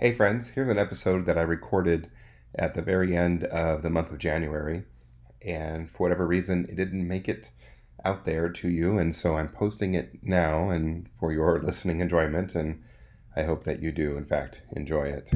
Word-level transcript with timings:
Hey, 0.00 0.12
friends, 0.12 0.46
here's 0.50 0.70
an 0.70 0.78
episode 0.78 1.26
that 1.26 1.36
I 1.36 1.42
recorded 1.42 2.08
at 2.54 2.74
the 2.74 2.82
very 2.82 3.16
end 3.16 3.42
of 3.42 3.82
the 3.82 3.90
month 3.90 4.12
of 4.12 4.18
January. 4.18 4.84
And 5.44 5.90
for 5.90 6.04
whatever 6.04 6.24
reason, 6.24 6.66
it 6.68 6.76
didn't 6.76 7.08
make 7.08 7.28
it 7.28 7.50
out 8.04 8.24
there 8.24 8.48
to 8.48 8.68
you. 8.68 8.96
And 8.96 9.12
so 9.12 9.36
I'm 9.36 9.48
posting 9.48 9.94
it 9.94 10.22
now 10.22 10.70
and 10.70 11.08
for 11.18 11.32
your 11.32 11.58
listening 11.58 11.98
enjoyment. 11.98 12.54
And 12.54 12.80
I 13.34 13.42
hope 13.42 13.64
that 13.64 13.82
you 13.82 13.90
do, 13.90 14.16
in 14.16 14.24
fact, 14.24 14.62
enjoy 14.70 15.06
it. 15.08 15.32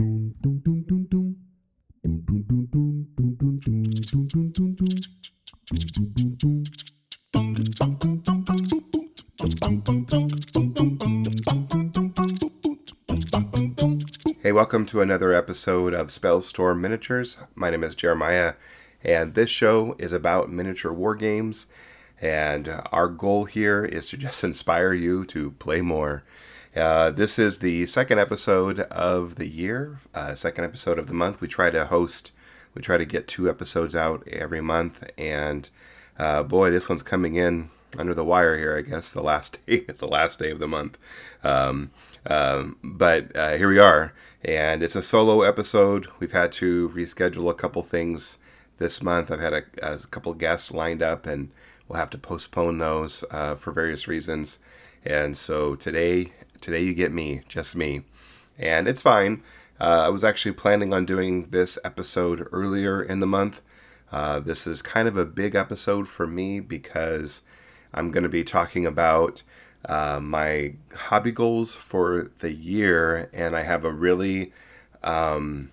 Hey, 14.53 14.57
welcome 14.57 14.85
to 14.85 15.01
another 15.01 15.33
episode 15.33 15.95
of 15.95 16.09
Spellstorm 16.09 16.79
Miniatures. 16.79 17.39
My 17.55 17.71
name 17.71 17.83
is 17.83 17.95
Jeremiah, 17.95 18.53
and 19.03 19.35
this 19.35 19.49
show 19.49 19.97
is 19.99 20.13
about 20.13 20.53
miniature 20.53 20.93
war 20.93 21.15
games. 21.15 21.69
And 22.21 22.83
our 22.93 23.09
goal 23.09 23.47
here 23.47 23.83
is 23.83 24.11
to 24.11 24.19
just 24.19 24.45
inspire 24.45 24.93
you 24.93 25.25
to 25.25 25.53
play 25.53 25.81
more. 25.81 26.23
Uh, 26.77 27.13
this 27.13 27.39
is 27.39 27.61
the 27.61 27.87
second 27.87 28.19
episode 28.19 28.81
of 28.81 29.37
the 29.37 29.49
year, 29.49 30.01
uh, 30.15 30.35
second 30.35 30.65
episode 30.65 30.99
of 30.99 31.07
the 31.07 31.15
month. 31.15 31.41
We 31.41 31.49
try 31.49 31.71
to 31.71 31.87
host, 31.87 32.31
we 32.75 32.83
try 32.83 32.99
to 32.99 33.07
get 33.07 33.27
two 33.27 33.49
episodes 33.49 33.97
out 33.97 34.29
every 34.29 34.61
month, 34.61 35.03
and 35.17 35.71
uh, 36.19 36.43
boy, 36.43 36.71
this 36.71 36.91
one's 36.91 37.03
coming 37.03 37.37
in 37.37 37.71
under 37.99 38.13
the 38.13 38.25
wire 38.25 38.59
here. 38.59 38.77
I 38.77 38.83
guess 38.83 39.11
the 39.11 39.23
last 39.23 39.59
day, 39.67 39.87
the 39.87 40.07
last 40.07 40.39
day 40.39 40.51
of 40.51 40.59
the 40.59 40.69
month. 40.69 40.99
Um, 41.43 41.91
um, 42.27 42.77
but 42.83 43.35
uh, 43.35 43.57
here 43.57 43.69
we 43.69 43.79
are, 43.79 44.13
and 44.45 44.83
it's 44.83 44.97
a 44.97 45.03
solo 45.03 45.43
episode. 45.43 46.09
We've 46.19 46.33
had 46.33 46.53
to 46.53 46.89
reschedule 46.91 47.49
a 47.49 47.55
couple 47.55 47.83
things 47.83 48.39
this 48.79 49.03
month. 49.03 49.31
I've 49.31 49.41
had 49.41 49.53
a, 49.53 49.63
a 49.81 49.99
couple 49.99 50.35
guests 50.35 50.73
lined 50.73 51.03
up, 51.03 51.27
and 51.27 51.51
we'll 51.87 51.99
have 51.99 52.11
to 52.11 52.19
postpone 52.19 52.79
those 52.79 53.25
uh, 53.31 53.55
for 53.55 53.71
various 53.71 54.09
reasons. 54.09 54.59
And 55.05 55.37
so 55.37 55.77
today, 55.77 56.33
today 56.61 56.83
you 56.83 56.95
get 56.95 57.13
me, 57.13 57.43
just 57.49 57.77
me, 57.77 58.03
and 58.59 58.89
it's 58.89 59.03
fine. 59.03 59.43
Uh, 59.81 60.05
I 60.07 60.09
was 60.09 60.25
actually 60.25 60.53
planning 60.53 60.93
on 60.93 61.07
doing 61.07 61.51
this 61.51 61.79
episode 61.85 62.49
earlier 62.53 63.03
in 63.03 63.21
the 63.21 63.27
month. 63.27 63.61
Uh, 64.11 64.41
this 64.41 64.67
is 64.67 64.83
kind 64.83 65.09
of 65.09 65.17
a 65.17 65.25
big 65.25 65.55
episode 65.55 66.09
for 66.09 66.27
me 66.27 66.61
because 66.61 67.43
I'm 67.95 68.11
going 68.11 68.23
to 68.23 68.29
be 68.29 68.45
talking 68.45 68.87
about 68.87 69.43
uh, 69.87 70.21
my 70.21 70.75
hobby 70.95 71.33
goals 71.33 71.75
for 71.75 72.31
the 72.41 72.53
year, 72.53 73.29
and 73.33 73.57
I 73.57 73.63
have 73.63 73.85
a 73.85 73.93
really 73.93 74.53
um, 75.03 75.71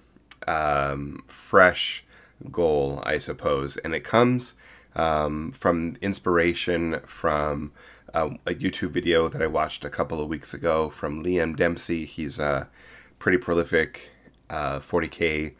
um, 0.47 1.23
fresh 1.27 2.03
goal, 2.51 3.01
I 3.05 3.17
suppose, 3.17 3.77
and 3.77 3.93
it 3.93 4.03
comes 4.03 4.55
um, 4.95 5.51
from 5.51 5.97
inspiration 6.01 6.99
from 7.05 7.71
uh, 8.13 8.31
a 8.45 8.53
YouTube 8.53 8.91
video 8.91 9.29
that 9.29 9.41
I 9.41 9.47
watched 9.47 9.85
a 9.85 9.89
couple 9.89 10.21
of 10.21 10.27
weeks 10.27 10.53
ago 10.53 10.89
from 10.89 11.23
Liam 11.23 11.55
Dempsey. 11.55 12.05
He's 12.05 12.39
a 12.39 12.67
pretty 13.19 13.37
prolific 13.37 14.11
uh, 14.49 14.79
40k 14.79 15.53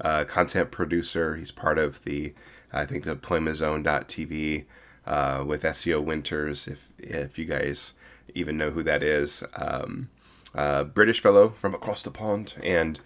uh, 0.00 0.24
content 0.24 0.70
producer. 0.70 1.36
He's 1.36 1.52
part 1.52 1.78
of 1.78 2.04
the 2.04 2.34
I 2.72 2.84
think 2.86 3.04
the 3.04 3.14
Deploymazone.tv 3.14 4.64
uh, 5.06 5.44
with 5.46 5.62
SEO 5.62 6.02
Winters, 6.02 6.66
if 6.66 6.92
if 6.98 7.38
you 7.38 7.44
guys 7.44 7.94
even 8.34 8.56
know 8.56 8.70
who 8.70 8.82
that 8.82 9.02
is. 9.02 9.42
Um, 9.54 10.08
uh, 10.54 10.84
British 10.84 11.20
fellow 11.20 11.50
from 11.50 11.74
across 11.74 12.02
the 12.02 12.10
pond, 12.10 12.54
and 12.62 13.00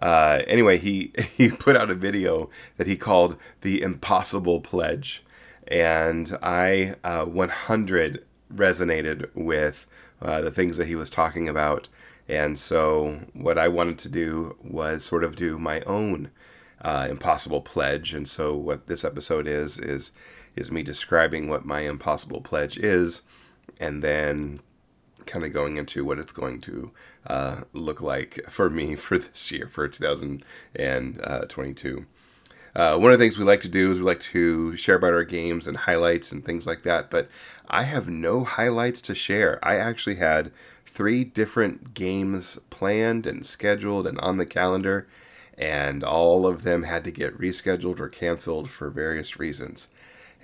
uh, 0.00 0.42
anyway, 0.46 0.78
he 0.78 1.12
he 1.36 1.50
put 1.50 1.76
out 1.76 1.90
a 1.90 1.94
video 1.94 2.48
that 2.76 2.86
he 2.86 2.96
called 2.96 3.36
the 3.60 3.82
Impossible 3.82 4.60
Pledge, 4.60 5.22
and 5.68 6.36
I 6.42 6.94
uh, 7.04 7.24
100 7.24 8.24
resonated 8.52 9.28
with 9.34 9.86
uh, 10.22 10.40
the 10.40 10.50
things 10.50 10.76
that 10.76 10.86
he 10.86 10.94
was 10.94 11.10
talking 11.10 11.48
about, 11.48 11.88
and 12.28 12.58
so 12.58 13.20
what 13.34 13.58
I 13.58 13.68
wanted 13.68 13.98
to 13.98 14.08
do 14.08 14.56
was 14.62 15.04
sort 15.04 15.24
of 15.24 15.36
do 15.36 15.58
my 15.58 15.82
own 15.82 16.30
uh, 16.80 17.06
impossible 17.10 17.60
pledge, 17.60 18.14
and 18.14 18.28
so 18.28 18.54
what 18.54 18.86
this 18.86 19.04
episode 19.04 19.46
is 19.46 19.78
is 19.78 20.12
is 20.56 20.70
me 20.70 20.82
describing 20.82 21.48
what 21.48 21.64
my 21.64 21.80
impossible 21.80 22.40
pledge 22.40 22.78
is, 22.78 23.22
and 23.80 24.02
then 24.02 24.60
kind 25.26 25.44
of 25.44 25.52
going 25.52 25.76
into 25.76 26.04
what 26.04 26.18
it's 26.18 26.32
going 26.32 26.60
to 26.60 26.90
uh, 27.26 27.62
look 27.72 28.00
like 28.00 28.40
for 28.48 28.70
me 28.70 28.94
for 28.96 29.18
this 29.18 29.50
year, 29.50 29.68
for 29.68 29.88
2022. 29.88 32.06
Uh, 32.76 32.96
one 32.96 33.12
of 33.12 33.18
the 33.18 33.24
things 33.24 33.38
we 33.38 33.44
like 33.44 33.60
to 33.60 33.68
do 33.68 33.92
is 33.92 33.98
we 33.98 34.04
like 34.04 34.18
to 34.18 34.76
share 34.76 34.96
about 34.96 35.12
our 35.12 35.22
games 35.22 35.68
and 35.68 35.76
highlights 35.76 36.32
and 36.32 36.44
things 36.44 36.66
like 36.66 36.82
that, 36.82 37.08
but 37.08 37.28
I 37.68 37.84
have 37.84 38.08
no 38.08 38.42
highlights 38.42 39.00
to 39.02 39.14
share. 39.14 39.60
I 39.62 39.76
actually 39.76 40.16
had 40.16 40.50
three 40.84 41.22
different 41.22 41.94
games 41.94 42.58
planned 42.70 43.26
and 43.26 43.46
scheduled 43.46 44.08
and 44.08 44.18
on 44.18 44.38
the 44.38 44.46
calendar, 44.46 45.06
and 45.56 46.02
all 46.02 46.48
of 46.48 46.64
them 46.64 46.82
had 46.82 47.04
to 47.04 47.12
get 47.12 47.38
rescheduled 47.38 48.00
or 48.00 48.08
canceled 48.08 48.68
for 48.68 48.90
various 48.90 49.38
reasons. 49.38 49.86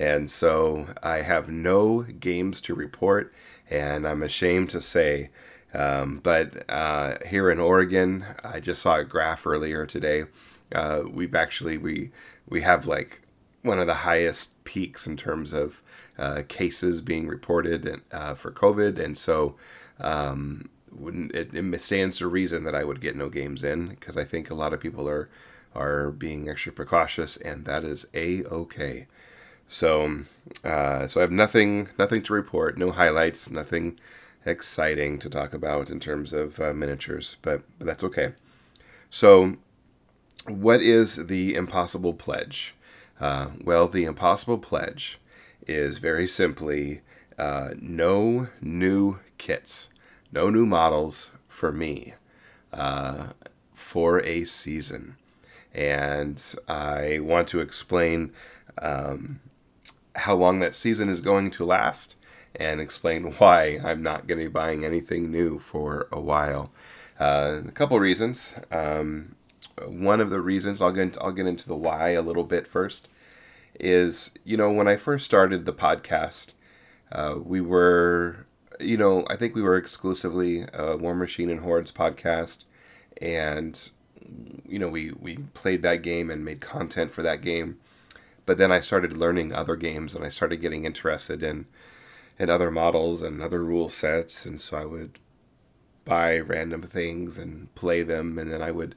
And 0.00 0.30
so 0.30 0.86
I 1.02 1.18
have 1.18 1.50
no 1.50 2.00
games 2.00 2.62
to 2.62 2.74
report, 2.74 3.34
and 3.68 4.08
I'm 4.08 4.22
ashamed 4.22 4.70
to 4.70 4.80
say. 4.80 5.28
Um, 5.74 6.20
but 6.22 6.64
uh, 6.70 7.18
here 7.28 7.50
in 7.50 7.60
Oregon, 7.60 8.24
I 8.42 8.60
just 8.60 8.80
saw 8.80 8.96
a 8.96 9.04
graph 9.04 9.46
earlier 9.46 9.84
today. 9.84 10.24
Uh, 10.74 11.02
we've 11.06 11.34
actually 11.34 11.76
we 11.76 12.12
we 12.48 12.62
have 12.62 12.86
like 12.86 13.20
one 13.60 13.78
of 13.78 13.86
the 13.86 13.94
highest 13.94 14.64
peaks 14.64 15.06
in 15.06 15.18
terms 15.18 15.52
of 15.52 15.82
uh, 16.18 16.44
cases 16.48 17.02
being 17.02 17.28
reported 17.28 18.00
uh, 18.10 18.34
for 18.34 18.50
COVID, 18.50 18.98
and 18.98 19.18
so 19.18 19.54
um, 20.00 20.70
it, 21.34 21.54
it, 21.54 21.80
stands 21.82 22.16
to 22.16 22.26
reason 22.26 22.64
that 22.64 22.74
I 22.74 22.84
would 22.84 23.02
get 23.02 23.16
no 23.16 23.28
games 23.28 23.62
in 23.62 23.88
because 23.88 24.16
I 24.16 24.24
think 24.24 24.48
a 24.48 24.54
lot 24.54 24.72
of 24.72 24.80
people 24.80 25.06
are 25.06 25.28
are 25.74 26.10
being 26.10 26.48
extra 26.48 26.72
precautious, 26.72 27.36
and 27.36 27.66
that 27.66 27.84
is 27.84 28.06
a 28.14 28.44
okay. 28.44 29.06
So, 29.72 30.24
uh, 30.64 31.06
so 31.06 31.20
I 31.20 31.22
have 31.22 31.30
nothing, 31.30 31.90
nothing 31.96 32.22
to 32.22 32.32
report, 32.32 32.76
no 32.76 32.90
highlights, 32.90 33.48
nothing 33.48 34.00
exciting 34.44 35.20
to 35.20 35.30
talk 35.30 35.54
about 35.54 35.90
in 35.90 36.00
terms 36.00 36.32
of 36.32 36.58
uh, 36.58 36.72
miniatures, 36.74 37.36
but, 37.40 37.62
but 37.78 37.86
that's 37.86 38.02
okay. 38.02 38.32
So, 39.10 39.58
what 40.48 40.82
is 40.82 41.26
the 41.26 41.54
Impossible 41.54 42.14
Pledge? 42.14 42.74
Uh, 43.20 43.50
well, 43.62 43.86
the 43.86 44.02
Impossible 44.02 44.58
Pledge 44.58 45.20
is 45.68 45.98
very 45.98 46.26
simply 46.26 47.02
uh, 47.38 47.70
no 47.80 48.48
new 48.60 49.20
kits, 49.38 49.88
no 50.32 50.50
new 50.50 50.66
models 50.66 51.30
for 51.46 51.70
me 51.70 52.14
uh, 52.72 53.28
for 53.72 54.20
a 54.24 54.44
season. 54.46 55.16
And 55.72 56.42
I 56.66 57.20
want 57.20 57.46
to 57.48 57.60
explain 57.60 58.32
um, 58.82 59.38
how 60.20 60.34
long 60.34 60.60
that 60.60 60.74
season 60.74 61.08
is 61.08 61.20
going 61.20 61.50
to 61.50 61.64
last 61.64 62.16
and 62.54 62.80
explain 62.80 63.24
why 63.38 63.80
I'm 63.82 64.02
not 64.02 64.26
going 64.26 64.38
to 64.38 64.46
be 64.46 64.52
buying 64.52 64.84
anything 64.84 65.30
new 65.30 65.58
for 65.58 66.08
a 66.12 66.20
while. 66.20 66.70
Uh, 67.18 67.60
a 67.66 67.72
couple 67.72 67.98
reasons. 68.00 68.54
Um, 68.70 69.34
one 69.86 70.20
of 70.20 70.30
the 70.30 70.40
reasons 70.40 70.80
I'll 70.80 70.92
get 70.92 71.16
I'll 71.20 71.32
get 71.32 71.46
into 71.46 71.66
the 71.66 71.76
why 71.76 72.10
a 72.10 72.22
little 72.22 72.44
bit 72.44 72.66
first 72.66 73.08
is 73.78 74.32
you 74.44 74.56
know 74.56 74.70
when 74.70 74.88
I 74.88 74.96
first 74.96 75.24
started 75.24 75.64
the 75.64 75.72
podcast, 75.72 76.52
uh, 77.12 77.36
we 77.42 77.60
were 77.60 78.46
you 78.78 78.96
know 78.96 79.24
I 79.28 79.36
think 79.36 79.54
we 79.54 79.62
were 79.62 79.76
exclusively 79.76 80.62
a 80.62 80.96
Warmachine 80.96 81.50
and 81.50 81.60
Hordes 81.60 81.92
podcast, 81.92 82.64
and 83.20 83.90
you 84.66 84.78
know 84.78 84.88
we 84.88 85.12
we 85.12 85.36
played 85.54 85.82
that 85.82 86.02
game 86.02 86.30
and 86.30 86.44
made 86.44 86.60
content 86.60 87.12
for 87.12 87.22
that 87.22 87.42
game 87.42 87.78
but 88.50 88.58
then 88.58 88.72
I 88.72 88.80
started 88.80 89.16
learning 89.16 89.54
other 89.54 89.76
games 89.76 90.16
and 90.16 90.24
I 90.24 90.28
started 90.28 90.56
getting 90.56 90.84
interested 90.84 91.40
in 91.40 91.66
in 92.36 92.50
other 92.50 92.68
models 92.68 93.22
and 93.22 93.40
other 93.40 93.62
rule 93.62 93.88
sets. 93.88 94.44
And 94.44 94.60
so 94.60 94.76
I 94.76 94.84
would 94.84 95.20
buy 96.04 96.36
random 96.40 96.82
things 96.82 97.38
and 97.38 97.72
play 97.76 98.02
them. 98.02 98.40
And 98.40 98.50
then 98.50 98.60
I 98.60 98.72
would 98.72 98.96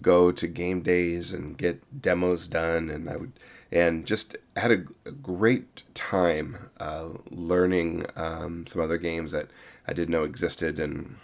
go 0.00 0.32
to 0.32 0.46
game 0.46 0.80
days 0.80 1.34
and 1.34 1.58
get 1.58 2.00
demos 2.00 2.46
done. 2.46 2.88
And 2.88 3.10
I 3.10 3.16
would 3.16 3.32
and 3.70 4.06
just 4.06 4.38
had 4.56 4.72
a, 4.72 4.84
a 5.04 5.12
great 5.12 5.82
time 5.92 6.70
uh, 6.80 7.10
learning 7.30 8.06
um, 8.16 8.66
some 8.66 8.80
other 8.80 8.96
games 8.96 9.32
that 9.32 9.48
I 9.86 9.92
didn't 9.92 10.12
know 10.12 10.24
existed 10.24 10.78
and 10.78 11.16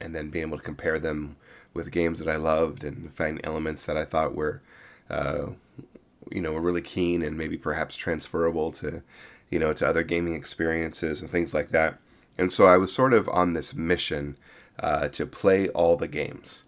and 0.00 0.14
then 0.14 0.30
being 0.30 0.46
able 0.46 0.56
to 0.56 0.64
compare 0.64 0.98
them 0.98 1.36
with 1.74 1.92
games 1.92 2.18
that 2.18 2.30
I 2.30 2.36
loved 2.36 2.82
and 2.82 3.14
find 3.14 3.42
elements 3.44 3.84
that 3.84 3.98
I 3.98 4.06
thought 4.06 4.34
were 4.34 4.62
uh, 5.10 5.48
you 6.30 6.40
know, 6.40 6.52
were 6.52 6.60
really 6.60 6.82
keen 6.82 7.22
and 7.22 7.36
maybe 7.36 7.56
perhaps 7.56 7.96
transferable 7.96 8.72
to, 8.72 9.02
you 9.50 9.58
know, 9.58 9.72
to 9.72 9.86
other 9.86 10.02
gaming 10.02 10.34
experiences 10.34 11.20
and 11.20 11.30
things 11.30 11.54
like 11.54 11.70
that. 11.70 11.98
And 12.38 12.52
so 12.52 12.66
I 12.66 12.76
was 12.76 12.92
sort 12.92 13.12
of 13.12 13.28
on 13.28 13.54
this 13.54 13.74
mission 13.74 14.36
uh, 14.78 15.08
to 15.08 15.26
play 15.26 15.68
all 15.70 15.96
the 15.96 16.08
games. 16.08 16.64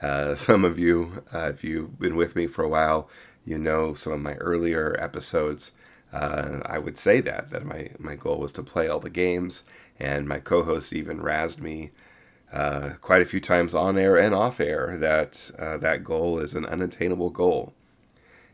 Uh, 0.00 0.34
some 0.36 0.64
of 0.64 0.78
you, 0.78 1.22
uh, 1.32 1.48
if 1.48 1.64
you've 1.64 1.98
been 1.98 2.16
with 2.16 2.36
me 2.36 2.46
for 2.46 2.64
a 2.64 2.68
while, 2.68 3.08
you 3.44 3.58
know 3.58 3.94
some 3.94 4.12
of 4.12 4.20
my 4.20 4.34
earlier 4.34 4.96
episodes. 5.00 5.72
Uh, 6.12 6.60
I 6.66 6.78
would 6.78 6.98
say 6.98 7.20
that 7.20 7.50
that 7.50 7.64
my 7.64 7.90
my 7.98 8.16
goal 8.16 8.38
was 8.38 8.52
to 8.52 8.62
play 8.62 8.88
all 8.88 9.00
the 9.00 9.10
games, 9.10 9.64
and 9.98 10.28
my 10.28 10.40
co-host 10.40 10.92
even 10.92 11.20
razzed 11.20 11.60
me 11.60 11.90
uh, 12.52 12.90
quite 13.00 13.22
a 13.22 13.26
few 13.26 13.40
times 13.40 13.74
on 13.74 13.96
air 13.96 14.16
and 14.16 14.34
off 14.34 14.60
air 14.60 14.96
that 14.98 15.50
uh, 15.58 15.76
that 15.78 16.04
goal 16.04 16.38
is 16.38 16.54
an 16.54 16.66
unattainable 16.66 17.30
goal. 17.30 17.74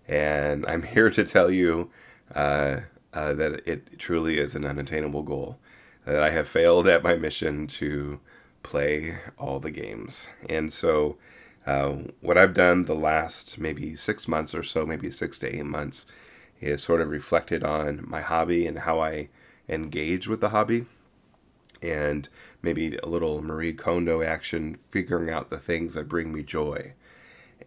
And 0.08 0.64
I'm 0.66 0.82
here 0.82 1.10
to 1.10 1.24
tell 1.24 1.50
you 1.50 1.90
uh, 2.34 2.80
uh, 3.12 3.34
that 3.34 3.62
it 3.66 3.98
truly 3.98 4.38
is 4.38 4.54
an 4.54 4.64
unattainable 4.64 5.22
goal. 5.22 5.58
That 6.04 6.22
I 6.22 6.30
have 6.30 6.48
failed 6.48 6.86
at 6.86 7.02
my 7.02 7.16
mission 7.16 7.66
to 7.68 8.20
play 8.62 9.18
all 9.38 9.58
the 9.58 9.70
games. 9.70 10.28
And 10.48 10.72
so, 10.72 11.16
uh, 11.66 11.96
what 12.20 12.38
I've 12.38 12.54
done 12.54 12.84
the 12.84 12.94
last 12.94 13.58
maybe 13.58 13.96
six 13.96 14.28
months 14.28 14.54
or 14.54 14.62
so, 14.62 14.86
maybe 14.86 15.10
six 15.10 15.38
to 15.38 15.52
eight 15.52 15.64
months, 15.64 16.06
is 16.60 16.82
sort 16.82 17.00
of 17.00 17.08
reflected 17.08 17.64
on 17.64 18.04
my 18.06 18.20
hobby 18.20 18.66
and 18.66 18.80
how 18.80 19.00
I 19.00 19.28
engage 19.68 20.28
with 20.28 20.40
the 20.40 20.50
hobby 20.50 20.86
and 21.82 22.28
maybe 22.62 22.96
a 23.02 23.06
little 23.06 23.42
Marie 23.42 23.72
Kondo 23.72 24.22
action, 24.22 24.78
figuring 24.90 25.30
out 25.30 25.50
the 25.50 25.58
things 25.58 25.94
that 25.94 26.08
bring 26.08 26.32
me 26.32 26.42
joy. 26.42 26.94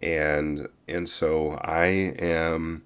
And 0.02 0.68
and 0.88 1.10
so 1.10 1.60
I 1.62 1.88
am 1.88 2.84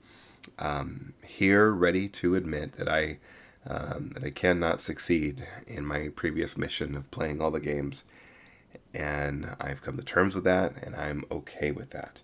um, 0.60 1.14
here, 1.26 1.72
ready 1.72 2.08
to 2.08 2.36
admit 2.36 2.74
that 2.74 2.88
I 2.88 3.20
um, 3.66 4.12
that 4.14 4.24
I 4.24 4.30
cannot 4.30 4.80
succeed 4.80 5.48
in 5.68 5.86
my 5.86 6.10
previous 6.16 6.58
mission 6.58 6.96
of 6.96 7.10
playing 7.12 7.42
all 7.42 7.52
the 7.52 7.60
games, 7.60 8.04
and 8.94 9.56
I've 9.60 9.82
come 9.82 9.98
to 9.98 10.04
terms 10.04 10.36
with 10.36 10.44
that, 10.44 10.74
and 10.84 10.96
I'm 10.96 11.24
okay 11.32 11.72
with 11.72 11.92
that. 11.92 12.22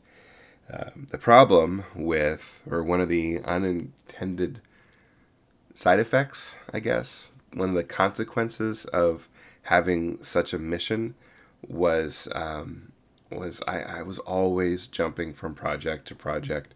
Um, 0.71 1.07
the 1.09 1.17
problem 1.17 1.85
with, 1.95 2.61
or 2.69 2.83
one 2.83 3.01
of 3.01 3.09
the 3.09 3.39
unintended 3.43 4.61
side 5.73 5.99
effects, 5.99 6.57
I 6.73 6.79
guess, 6.79 7.31
one 7.53 7.69
of 7.69 7.75
the 7.75 7.83
consequences 7.83 8.85
of 8.85 9.27
having 9.63 10.23
such 10.23 10.53
a 10.53 10.59
mission 10.59 11.15
was 11.67 12.27
um, 12.35 12.88
was 13.31 13.61
I, 13.67 13.81
I 13.81 14.01
was 14.01 14.19
always 14.19 14.87
jumping 14.87 15.33
from 15.33 15.53
project 15.53 16.07
to 16.07 16.15
project 16.15 16.73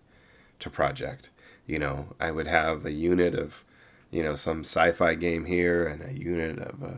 to 0.60 0.70
project. 0.70 1.30
You 1.66 1.80
know, 1.80 2.16
I 2.20 2.32
would 2.32 2.48
have 2.48 2.86
a 2.86 2.92
unit 2.92 3.36
of, 3.36 3.64
you 4.12 4.24
know, 4.24 4.36
some 4.36 4.62
sci-fi 4.62 5.16
game 5.16 5.46
here 5.46 5.86
and 5.86 6.04
a 6.04 6.14
unit 6.14 6.60
of 6.60 6.82
a 6.84 6.98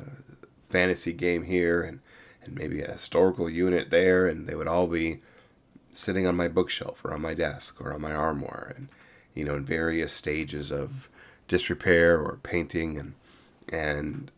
fantasy 0.70 1.14
game 1.14 1.44
here 1.44 1.82
and, 1.82 2.00
and 2.44 2.56
maybe 2.56 2.82
a 2.82 2.92
historical 2.92 3.50
unit 3.50 3.90
there, 3.92 4.28
and 4.28 4.48
they 4.48 4.56
would 4.56 4.68
all 4.68 4.88
be 4.88 5.22
sitting 5.92 6.28
on 6.28 6.36
my 6.36 6.48
bookshelf 6.48 7.04
or 7.06 7.14
on 7.14 7.22
my 7.22 7.34
desk 7.34 7.80
or 7.80 7.94
on 7.94 8.02
my 8.02 8.12
armoire 8.12 8.74
and, 8.76 8.90
you 9.34 9.46
know, 9.46 9.56
in 9.56 9.66
various 9.66 10.14
stages 10.14 10.72
of 10.72 11.10
disrepair 11.48 12.20
or 12.20 12.40
painting 12.42 12.98
and 12.98 13.14
and 13.70 14.32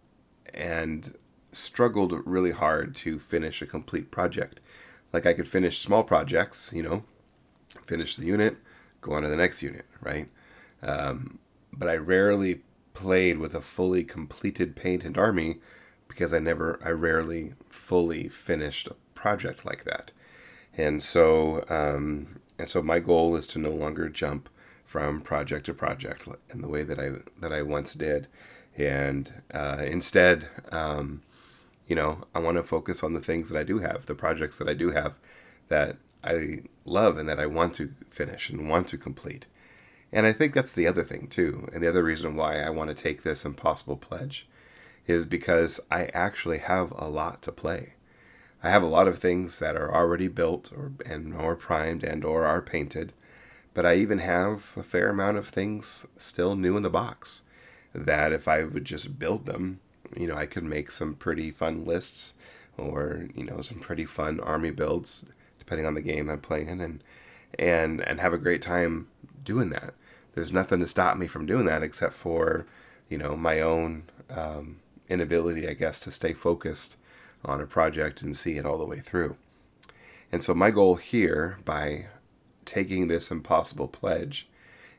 and 0.53 1.15
struggled 1.51 2.13
really 2.25 2.51
hard 2.51 2.95
to 2.95 3.19
finish 3.19 3.61
a 3.61 3.65
complete 3.65 4.11
project. 4.11 4.59
Like 5.13 5.25
I 5.25 5.33
could 5.33 5.47
finish 5.47 5.79
small 5.79 6.03
projects, 6.03 6.71
you 6.73 6.83
know, 6.83 7.03
finish 7.83 8.15
the 8.15 8.25
unit, 8.25 8.57
go 9.01 9.13
on 9.13 9.23
to 9.23 9.29
the 9.29 9.37
next 9.37 9.61
unit, 9.61 9.85
right? 10.01 10.29
Um, 10.81 11.39
but 11.71 11.89
I 11.89 11.95
rarely 11.95 12.61
played 12.93 13.37
with 13.37 13.53
a 13.53 13.61
fully 13.61 14.03
completed 14.03 14.75
paint 14.75 15.03
and 15.03 15.17
army 15.17 15.59
because 16.07 16.33
I 16.33 16.39
never, 16.39 16.79
I 16.83 16.89
rarely 16.89 17.53
fully 17.69 18.27
finished 18.29 18.87
a 18.87 18.95
project 19.13 19.65
like 19.65 19.83
that. 19.85 20.11
And 20.73 21.01
so, 21.01 21.65
um, 21.69 22.39
and 22.59 22.67
so 22.67 22.81
my 22.81 22.99
goal 22.99 23.35
is 23.35 23.47
to 23.47 23.59
no 23.59 23.71
longer 23.71 24.09
jump 24.09 24.49
from 24.85 25.21
project 25.21 25.65
to 25.65 25.73
project 25.73 26.27
in 26.49 26.61
the 26.61 26.67
way 26.67 26.83
that 26.83 26.99
I 26.99 27.11
that 27.41 27.51
I 27.51 27.61
once 27.61 27.93
did 27.93 28.27
and 28.77 29.41
uh, 29.53 29.83
instead, 29.85 30.47
um, 30.71 31.23
you 31.87 31.95
know, 31.95 32.25
I 32.35 32.39
want 32.39 32.57
to 32.57 32.63
focus 32.63 33.03
on 33.03 33.13
the 33.13 33.21
things 33.21 33.49
that 33.49 33.59
I 33.59 33.63
do 33.63 33.79
have, 33.79 34.05
the 34.05 34.15
projects 34.15 34.57
that 34.57 34.67
I 34.67 34.73
do 34.73 34.91
have 34.91 35.15
that 35.69 35.97
I 36.23 36.63
love 36.85 37.17
and 37.17 37.27
that 37.29 37.39
I 37.39 37.45
want 37.45 37.73
to 37.75 37.93
finish 38.09 38.49
and 38.49 38.69
want 38.69 38.87
to 38.89 38.97
complete. 38.97 39.47
And 40.11 40.25
I 40.25 40.33
think 40.33 40.53
that's 40.53 40.71
the 40.71 40.87
other 40.87 41.03
thing 41.03 41.27
too. 41.27 41.69
And 41.73 41.81
the 41.81 41.89
other 41.89 42.03
reason 42.03 42.35
why 42.35 42.59
I 42.59 42.69
want 42.69 42.89
to 42.89 42.93
take 42.93 43.23
this 43.23 43.45
impossible 43.45 43.97
pledge 43.97 44.47
is 45.05 45.25
because 45.25 45.79
I 45.89 46.05
actually 46.13 46.59
have 46.59 46.91
a 46.95 47.07
lot 47.07 47.41
to 47.43 47.51
play. 47.51 47.93
I 48.61 48.69
have 48.69 48.83
a 48.83 48.87
lot 48.87 49.07
of 49.07 49.19
things 49.19 49.59
that 49.59 49.77
are 49.77 49.93
already 49.93 50.27
built 50.27 50.71
or 50.75 50.91
and 51.05 51.33
or 51.33 51.55
primed 51.55 52.03
and 52.03 52.25
or 52.25 52.45
are 52.45 52.61
painted, 52.61 53.13
but 53.73 53.85
I 53.85 53.95
even 53.95 54.19
have 54.19 54.73
a 54.75 54.83
fair 54.83 55.09
amount 55.09 55.37
of 55.37 55.47
things 55.47 56.05
still 56.17 56.55
new 56.55 56.75
in 56.75 56.83
the 56.83 56.89
box 56.89 57.43
that 57.93 58.33
if 58.33 58.47
I 58.47 58.63
would 58.63 58.85
just 58.85 59.19
build 59.19 59.45
them, 59.45 59.79
you 60.15 60.27
know, 60.27 60.35
I 60.35 60.45
could 60.45 60.63
make 60.63 60.91
some 60.91 61.15
pretty 61.15 61.51
fun 61.51 61.85
lists 61.85 62.33
or, 62.77 63.27
you 63.35 63.43
know, 63.43 63.61
some 63.61 63.79
pretty 63.79 64.05
fun 64.05 64.39
army 64.39 64.71
builds 64.71 65.25
depending 65.59 65.85
on 65.85 65.95
the 65.95 66.01
game 66.01 66.29
I'm 66.29 66.39
playing 66.39 66.81
and 66.81 67.03
and 67.57 68.01
and 68.01 68.19
have 68.19 68.33
a 68.33 68.37
great 68.37 68.61
time 68.61 69.07
doing 69.43 69.69
that. 69.71 69.93
There's 70.33 70.53
nothing 70.53 70.79
to 70.79 70.87
stop 70.87 71.17
me 71.17 71.27
from 71.27 71.45
doing 71.45 71.65
that 71.65 71.83
except 71.83 72.13
for, 72.13 72.67
you 73.09 73.17
know, 73.17 73.35
my 73.35 73.59
own 73.59 74.03
um, 74.29 74.77
inability, 75.09 75.67
I 75.67 75.73
guess, 75.73 75.99
to 76.01 76.11
stay 76.11 76.33
focused 76.33 76.97
on 77.43 77.61
a 77.61 77.65
project 77.65 78.21
and 78.21 78.37
see 78.37 78.57
it 78.57 78.65
all 78.65 78.77
the 78.77 78.85
way 78.85 78.99
through. 78.99 79.35
And 80.31 80.43
so 80.43 80.53
my 80.53 80.71
goal 80.71 80.95
here 80.95 81.57
by 81.65 82.07
taking 82.65 83.07
this 83.07 83.31
impossible 83.31 83.87
pledge 83.87 84.47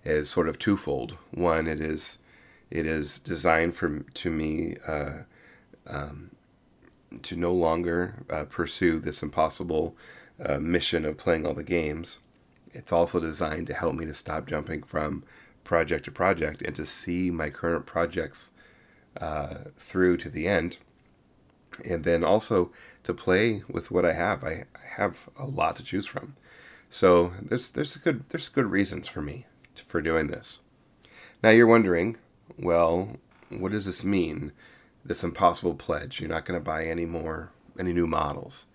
is 0.04 0.30
sort 0.30 0.48
of 0.48 0.58
twofold. 0.58 1.16
One, 1.30 1.66
it 1.66 1.80
is 1.80 2.18
it 2.70 2.86
is 2.86 3.18
designed 3.18 3.76
for 3.76 4.00
to 4.00 4.30
me 4.30 4.76
uh, 4.86 5.20
um, 5.86 6.30
to 7.22 7.36
no 7.36 7.52
longer 7.52 8.24
uh, 8.30 8.44
pursue 8.44 8.98
this 8.98 9.22
impossible 9.22 9.96
uh, 10.44 10.58
mission 10.58 11.04
of 11.04 11.16
playing 11.16 11.46
all 11.46 11.54
the 11.54 11.62
games. 11.62 12.18
It's 12.72 12.92
also 12.92 13.18
designed 13.18 13.66
to 13.68 13.74
help 13.74 13.94
me 13.94 14.04
to 14.06 14.14
stop 14.14 14.46
jumping 14.46 14.82
from 14.82 15.24
project 15.64 16.04
to 16.04 16.10
project 16.10 16.62
and 16.62 16.76
to 16.76 16.86
see 16.86 17.30
my 17.30 17.50
current 17.50 17.86
projects 17.86 18.50
uh, 19.20 19.56
through 19.78 20.18
to 20.18 20.30
the 20.30 20.46
end. 20.46 20.78
And 21.84 22.04
then 22.04 22.24
also 22.24 22.70
to 23.04 23.14
play 23.14 23.62
with 23.68 23.90
what 23.90 24.04
I 24.04 24.12
have. 24.12 24.44
I, 24.44 24.64
I 24.74 24.86
have 24.96 25.28
a 25.38 25.46
lot 25.46 25.76
to 25.76 25.82
choose 25.82 26.06
from. 26.06 26.36
So 26.90 27.32
there's 27.42 27.68
there's 27.70 27.96
good 27.96 28.24
there's 28.30 28.48
good 28.48 28.66
reasons 28.66 29.08
for 29.08 29.20
me 29.20 29.46
to, 29.74 29.84
for 29.84 30.00
doing 30.00 30.28
this. 30.28 30.60
Now 31.42 31.50
you're 31.50 31.66
wondering, 31.66 32.16
well, 32.56 33.16
what 33.50 33.72
does 33.72 33.86
this 33.86 34.04
mean? 34.04 34.52
This 35.04 35.24
impossible 35.24 35.74
pledge. 35.74 36.20
You're 36.20 36.28
not 36.28 36.44
going 36.44 36.58
to 36.58 36.64
buy 36.64 36.86
any 36.86 37.06
more, 37.06 37.50
any 37.78 37.92
new 37.92 38.06
models. 38.06 38.66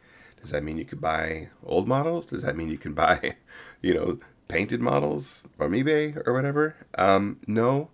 Does 0.42 0.52
that 0.52 0.64
mean 0.64 0.78
you 0.78 0.86
could 0.86 1.02
buy 1.02 1.50
old 1.66 1.88
models? 1.88 2.26
Does 2.26 2.42
that 2.42 2.58
mean 2.58 2.70
you 2.70 2.78
can 2.78 2.94
buy, 3.06 3.36
you 3.82 3.94
know, 3.94 4.20
painted 4.48 4.82
models 4.82 5.44
from 5.58 5.72
eBay 5.72 6.22
or 6.28 6.34
whatever? 6.34 6.76
Um, 6.98 7.40
no, 7.48 7.90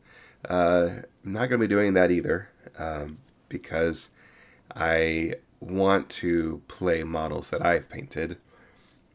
uh, 0.48 0.90
I'm 1.24 1.34
not 1.34 1.50
going 1.50 1.62
to 1.62 1.68
be 1.68 1.68
doing 1.68 1.94
that 1.94 2.12
either 2.12 2.50
um, 2.78 3.20
because 3.50 4.10
I 4.76 5.36
want 5.60 6.10
to 6.10 6.62
play 6.68 7.04
models 7.04 7.50
that 7.50 7.66
I've 7.66 7.90
painted. 7.90 8.38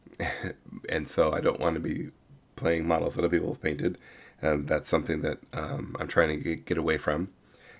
and 0.89 1.07
so 1.07 1.31
I 1.33 1.41
don't 1.41 1.59
want 1.59 1.75
to 1.75 1.79
be 1.79 2.09
playing 2.55 2.87
models 2.87 3.15
that 3.15 3.25
other 3.25 3.29
people 3.29 3.49
have 3.49 3.61
painted. 3.61 3.97
Um, 4.45 4.65
that's 4.65 4.89
something 4.89 5.21
that 5.21 5.39
um, 5.53 5.95
I'm 5.99 6.07
trying 6.07 6.41
to 6.43 6.55
get, 6.55 6.77
away 6.77 6.97
from. 6.97 7.29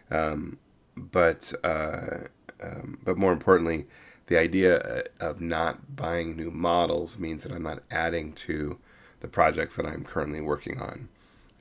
Um, 0.10 0.58
but 0.96 1.54
uh, 1.64 2.28
um, 2.62 3.00
but 3.04 3.18
more 3.18 3.34
importantly, 3.34 3.86
the 4.28 4.38
idea 4.38 4.80
uh, 4.80 5.02
of 5.20 5.42
not 5.42 5.96
buying 5.96 6.36
new 6.36 6.52
models 6.52 7.20
means 7.20 7.44
that 7.44 7.52
I'm 7.52 7.64
not 7.64 7.84
adding 7.92 8.34
to 8.34 8.80
the 9.20 9.28
projects 9.28 9.76
that 9.76 9.86
I'm 9.86 10.04
currently 10.04 10.42
working 10.42 10.80
on, 10.80 11.10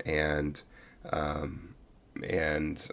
and 0.04 0.62
um, 1.12 1.75
and 2.23 2.87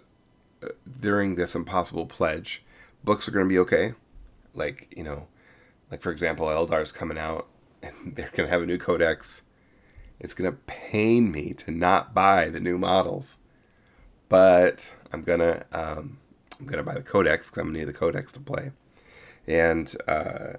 uh, 0.63 0.69
during 0.99 1.35
this 1.35 1.55
impossible 1.55 2.05
pledge, 2.05 2.63
books 3.03 3.27
are 3.27 3.31
going 3.31 3.45
to 3.45 3.49
be 3.49 3.59
okay. 3.59 3.93
Like 4.53 4.91
you 4.95 5.03
know, 5.03 5.27
like 5.89 6.01
for 6.01 6.11
example, 6.11 6.47
Eldar's 6.47 6.91
coming 6.91 7.17
out, 7.17 7.47
and 7.81 7.93
they're 8.15 8.31
going 8.33 8.47
to 8.47 8.53
have 8.53 8.63
a 8.63 8.65
new 8.65 8.77
codex 8.77 9.43
it's 10.21 10.35
going 10.35 10.49
to 10.49 10.57
pain 10.67 11.31
me 11.31 11.53
to 11.55 11.71
not 11.71 12.13
buy 12.13 12.47
the 12.47 12.59
new 12.59 12.77
models, 12.77 13.39
but 14.29 14.93
I'm 15.11 15.23
gonna 15.23 15.65
um, 15.73 16.19
I'm 16.59 16.67
gonna 16.67 16.83
buy 16.83 16.93
the 16.93 17.01
codex 17.01 17.49
because 17.49 17.61
I'm 17.61 17.67
gonna 17.67 17.79
need 17.79 17.85
the 17.85 17.93
codex 17.93 18.31
to 18.33 18.39
play, 18.39 18.71
and 19.47 19.93
uh, 20.07 20.53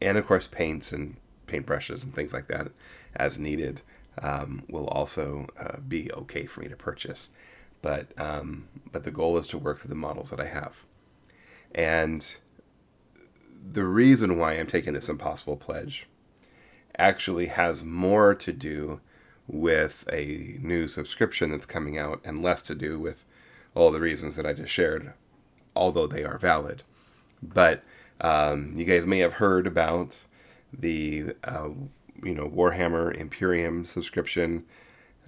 and 0.00 0.16
of 0.16 0.26
course 0.26 0.46
paints 0.46 0.92
and 0.92 1.16
paintbrushes 1.46 2.04
and 2.04 2.14
things 2.14 2.32
like 2.32 2.46
that 2.46 2.68
as 3.16 3.38
needed 3.38 3.82
um, 4.22 4.62
will 4.68 4.86
also 4.86 5.48
uh, 5.58 5.78
be 5.80 6.10
okay 6.12 6.46
for 6.46 6.60
me 6.60 6.68
to 6.68 6.76
purchase, 6.76 7.30
but 7.82 8.18
um, 8.18 8.68
but 8.92 9.02
the 9.02 9.10
goal 9.10 9.36
is 9.36 9.48
to 9.48 9.58
work 9.58 9.80
through 9.80 9.90
the 9.90 9.94
models 9.96 10.30
that 10.30 10.40
I 10.40 10.46
have, 10.46 10.84
and 11.74 12.38
the 13.70 13.84
reason 13.84 14.38
why 14.38 14.52
I'm 14.52 14.68
taking 14.68 14.94
this 14.94 15.08
impossible 15.08 15.56
pledge 15.56 16.06
actually 16.96 17.46
has 17.46 17.84
more 17.84 18.34
to 18.34 18.52
do 18.52 19.00
with 19.48 20.04
a 20.12 20.58
new 20.60 20.86
subscription 20.86 21.50
that's 21.50 21.66
coming 21.66 21.98
out 21.98 22.20
and 22.24 22.42
less 22.42 22.62
to 22.62 22.74
do 22.74 22.98
with 22.98 23.24
all 23.74 23.90
the 23.90 24.00
reasons 24.00 24.36
that 24.36 24.46
I 24.46 24.52
just 24.52 24.72
shared, 24.72 25.14
although 25.74 26.06
they 26.06 26.22
are 26.22 26.38
valid. 26.38 26.82
But 27.42 27.82
um, 28.20 28.74
you 28.76 28.84
guys 28.84 29.06
may 29.06 29.18
have 29.20 29.34
heard 29.34 29.66
about 29.66 30.24
the 30.72 31.34
uh, 31.44 31.70
you 32.22 32.34
know 32.34 32.48
Warhammer 32.48 33.14
Imperium 33.16 33.84
subscription 33.84 34.64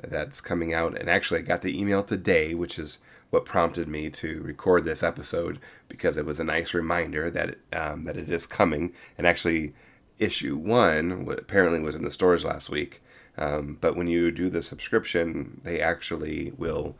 that's 0.02 0.40
coming 0.40 0.74
out, 0.74 0.98
and 0.98 1.08
actually 1.08 1.40
I 1.40 1.42
got 1.42 1.62
the 1.62 1.78
email 1.78 2.02
today, 2.02 2.54
which 2.54 2.78
is 2.78 2.98
what 3.30 3.44
prompted 3.44 3.86
me 3.88 4.10
to 4.10 4.42
record 4.42 4.84
this 4.84 5.02
episode 5.02 5.60
because 5.88 6.16
it 6.16 6.26
was 6.26 6.40
a 6.40 6.44
nice 6.44 6.74
reminder 6.74 7.30
that 7.30 7.56
um, 7.72 8.04
that 8.04 8.16
it 8.16 8.28
is 8.28 8.46
coming. 8.46 8.92
And 9.16 9.26
actually, 9.26 9.72
issue 10.18 10.56
one 10.56 11.26
apparently 11.30 11.80
was 11.80 11.94
in 11.94 12.04
the 12.04 12.10
stores 12.10 12.44
last 12.44 12.68
week. 12.68 13.02
Um, 13.38 13.78
but 13.80 13.96
when 13.96 14.08
you 14.08 14.30
do 14.30 14.50
the 14.50 14.62
subscription, 14.62 15.60
they 15.64 15.80
actually 15.80 16.52
will 16.56 16.96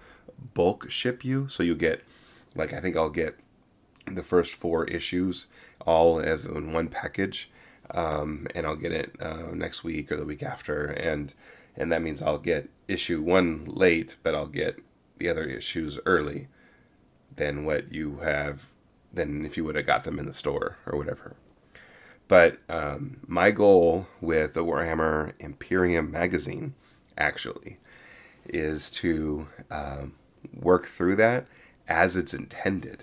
bulk 0.55 0.91
ship 0.91 1.25
you. 1.25 1.49
So 1.49 1.63
you 1.63 1.75
get, 1.75 2.03
like, 2.55 2.73
I 2.73 2.81
think 2.81 2.97
I'll 2.97 3.11
get 3.11 3.39
the 4.07 4.23
first 4.23 4.55
four 4.55 4.85
issues 4.87 5.49
all 5.87 6.21
as 6.21 6.47
in 6.47 6.73
one 6.73 6.89
package. 6.89 7.51
Um, 7.93 8.47
and 8.55 8.67
I'll 8.67 8.77
get 8.77 8.93
it 8.93 9.17
uh, 9.21 9.49
next 9.53 9.83
week 9.83 10.13
or 10.13 10.17
the 10.17 10.25
week 10.25 10.43
after. 10.43 10.87
And 10.87 11.35
and 11.77 11.91
that 11.93 12.03
means 12.03 12.21
I'll 12.23 12.39
get 12.39 12.69
issue 12.89 13.23
one 13.23 13.65
late, 13.65 14.17
but 14.23 14.35
I'll 14.35 14.47
get 14.47 14.81
the 15.19 15.29
other 15.29 15.45
issues 15.45 15.99
early 16.07 16.49
than 17.35 17.65
what 17.65 17.93
you 17.93 18.19
have 18.19 18.67
than 19.13 19.45
if 19.45 19.57
you 19.57 19.65
would 19.65 19.77
have 19.77 19.87
got 19.87 20.05
them 20.05 20.19
in 20.19 20.27
the 20.27 20.35
store 20.35 20.77
or 20.87 20.97
whatever. 20.99 21.37
But 22.31 22.59
um, 22.69 23.17
my 23.27 23.51
goal 23.51 24.07
with 24.21 24.55
the 24.55 24.65
Warhammer 24.65 25.33
Imperium 25.41 26.13
magazine 26.13 26.75
actually 27.19 27.79
is 28.47 28.89
to 28.93 29.49
um, 29.69 30.15
work 30.55 30.87
through 30.87 31.17
that 31.17 31.49
as 31.89 32.15
it's 32.15 32.33
intended. 32.33 33.03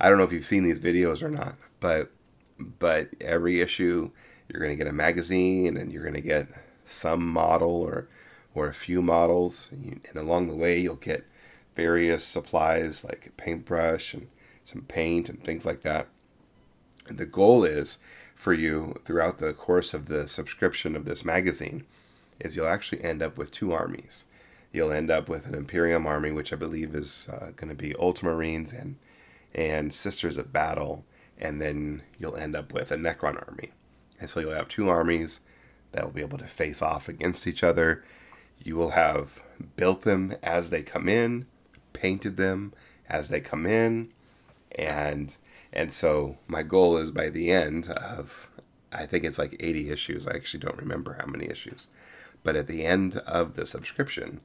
I 0.00 0.08
don't 0.08 0.18
know 0.18 0.24
if 0.24 0.32
you've 0.32 0.44
seen 0.44 0.64
these 0.64 0.80
videos 0.80 1.22
or 1.22 1.30
not, 1.30 1.54
but 1.78 2.10
but 2.58 3.10
every 3.20 3.60
issue 3.60 4.10
you're 4.48 4.60
going 4.60 4.76
to 4.76 4.84
get 4.84 4.90
a 4.90 4.92
magazine 4.92 5.76
and 5.76 5.92
you're 5.92 6.02
going 6.02 6.14
to 6.14 6.20
get 6.20 6.48
some 6.86 7.24
model 7.24 7.70
or 7.70 8.08
or 8.52 8.66
a 8.66 8.74
few 8.74 9.00
models 9.00 9.68
and 9.70 10.00
along 10.16 10.48
the 10.48 10.56
way 10.56 10.76
you'll 10.76 10.96
get 10.96 11.24
various 11.76 12.24
supplies 12.24 13.04
like 13.04 13.28
a 13.28 13.40
paintbrush 13.40 14.12
and 14.12 14.26
some 14.64 14.82
paint 14.82 15.28
and 15.28 15.44
things 15.44 15.64
like 15.64 15.82
that. 15.82 16.08
And 17.06 17.16
the 17.16 17.26
goal 17.26 17.62
is 17.62 17.98
for 18.36 18.52
you 18.52 19.00
throughout 19.04 19.38
the 19.38 19.52
course 19.52 19.94
of 19.94 20.06
the 20.06 20.28
subscription 20.28 20.94
of 20.94 21.04
this 21.04 21.24
magazine 21.24 21.84
is 22.38 22.54
you'll 22.54 22.68
actually 22.68 23.02
end 23.02 23.22
up 23.22 23.36
with 23.36 23.50
two 23.50 23.72
armies. 23.72 24.26
You'll 24.72 24.92
end 24.92 25.10
up 25.10 25.28
with 25.28 25.46
an 25.46 25.54
Imperium 25.54 26.06
army, 26.06 26.30
which 26.30 26.52
I 26.52 26.56
believe 26.56 26.94
is 26.94 27.28
uh, 27.32 27.52
going 27.56 27.70
to 27.70 27.74
be 27.74 27.94
Ultramarines 27.94 28.78
and 28.78 28.96
and 29.54 29.92
Sisters 29.92 30.36
of 30.36 30.52
Battle, 30.52 31.02
and 31.38 31.62
then 31.62 32.02
you'll 32.18 32.36
end 32.36 32.54
up 32.54 32.74
with 32.74 32.92
a 32.92 32.96
Necron 32.96 33.42
army. 33.48 33.70
And 34.20 34.28
so 34.28 34.38
you'll 34.38 34.52
have 34.52 34.68
two 34.68 34.90
armies 34.90 35.40
that 35.92 36.04
will 36.04 36.12
be 36.12 36.20
able 36.20 36.36
to 36.38 36.46
face 36.46 36.82
off 36.82 37.08
against 37.08 37.46
each 37.46 37.64
other. 37.64 38.04
You 38.62 38.76
will 38.76 38.90
have 38.90 39.42
built 39.76 40.02
them 40.02 40.34
as 40.42 40.68
they 40.68 40.82
come 40.82 41.08
in, 41.08 41.46
painted 41.94 42.36
them 42.36 42.74
as 43.08 43.28
they 43.28 43.40
come 43.40 43.64
in, 43.64 44.10
and 44.72 45.34
and 45.72 45.92
so 45.92 46.38
my 46.46 46.62
goal 46.62 46.96
is 46.96 47.10
by 47.10 47.28
the 47.28 47.50
end 47.50 47.88
of, 47.88 48.50
I 48.92 49.06
think 49.06 49.24
it's 49.24 49.38
like 49.38 49.56
80 49.58 49.90
issues. 49.90 50.26
I 50.26 50.34
actually 50.34 50.60
don't 50.60 50.78
remember 50.78 51.16
how 51.20 51.26
many 51.26 51.46
issues. 51.46 51.88
But 52.42 52.56
at 52.56 52.66
the 52.66 52.84
end 52.84 53.16
of 53.18 53.54
the 53.54 53.66
subscription, 53.66 54.40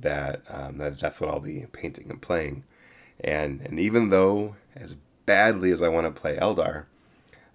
that, 0.00 0.42
um, 0.48 0.78
that 0.78 0.98
that's 0.98 1.20
what 1.20 1.30
I'll 1.30 1.40
be 1.40 1.66
painting 1.72 2.10
and 2.10 2.20
playing. 2.20 2.64
And, 3.20 3.60
and 3.62 3.80
even 3.80 4.10
though, 4.10 4.56
as 4.76 4.96
badly 5.26 5.70
as 5.70 5.82
I 5.82 5.88
want 5.88 6.06
to 6.06 6.20
play 6.20 6.36
Eldar, 6.36 6.84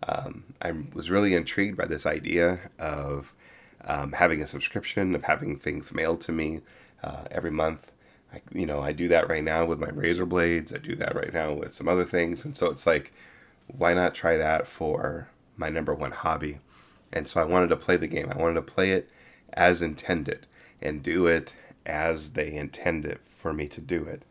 um, 0.07 0.43
I 0.61 0.73
was 0.93 1.09
really 1.09 1.33
intrigued 1.33 1.77
by 1.77 1.85
this 1.85 2.05
idea 2.05 2.71
of 2.77 3.33
um, 3.85 4.13
having 4.13 4.41
a 4.41 4.47
subscription, 4.47 5.15
of 5.15 5.23
having 5.23 5.57
things 5.57 5.93
mailed 5.93 6.21
to 6.21 6.31
me 6.31 6.61
uh, 7.03 7.23
every 7.31 7.51
month. 7.51 7.91
I, 8.33 8.41
you 8.51 8.65
know, 8.65 8.81
I 8.81 8.91
do 8.91 9.07
that 9.09 9.29
right 9.29 9.43
now 9.43 9.65
with 9.65 9.79
my 9.79 9.89
razor 9.89 10.25
blades. 10.25 10.73
I 10.73 10.77
do 10.77 10.95
that 10.95 11.15
right 11.15 11.33
now 11.33 11.53
with 11.53 11.73
some 11.73 11.87
other 11.87 12.03
things. 12.03 12.43
And 12.43 12.57
so 12.57 12.67
it's 12.67 12.87
like, 12.87 13.13
why 13.67 13.93
not 13.93 14.15
try 14.15 14.37
that 14.37 14.67
for 14.67 15.29
my 15.55 15.69
number 15.69 15.93
one 15.93 16.11
hobby? 16.11 16.59
And 17.11 17.27
so 17.27 17.39
I 17.39 17.45
wanted 17.45 17.67
to 17.67 17.75
play 17.75 17.95
the 17.95 18.07
game. 18.07 18.31
I 18.31 18.37
wanted 18.37 18.55
to 18.55 18.61
play 18.63 18.91
it 18.91 19.09
as 19.53 19.81
intended 19.81 20.47
and 20.81 21.03
do 21.03 21.27
it 21.27 21.53
as 21.85 22.31
they 22.31 22.51
intended 22.53 23.19
for 23.23 23.53
me 23.53 23.67
to 23.67 23.81
do 23.81 24.03
it. 24.05 24.23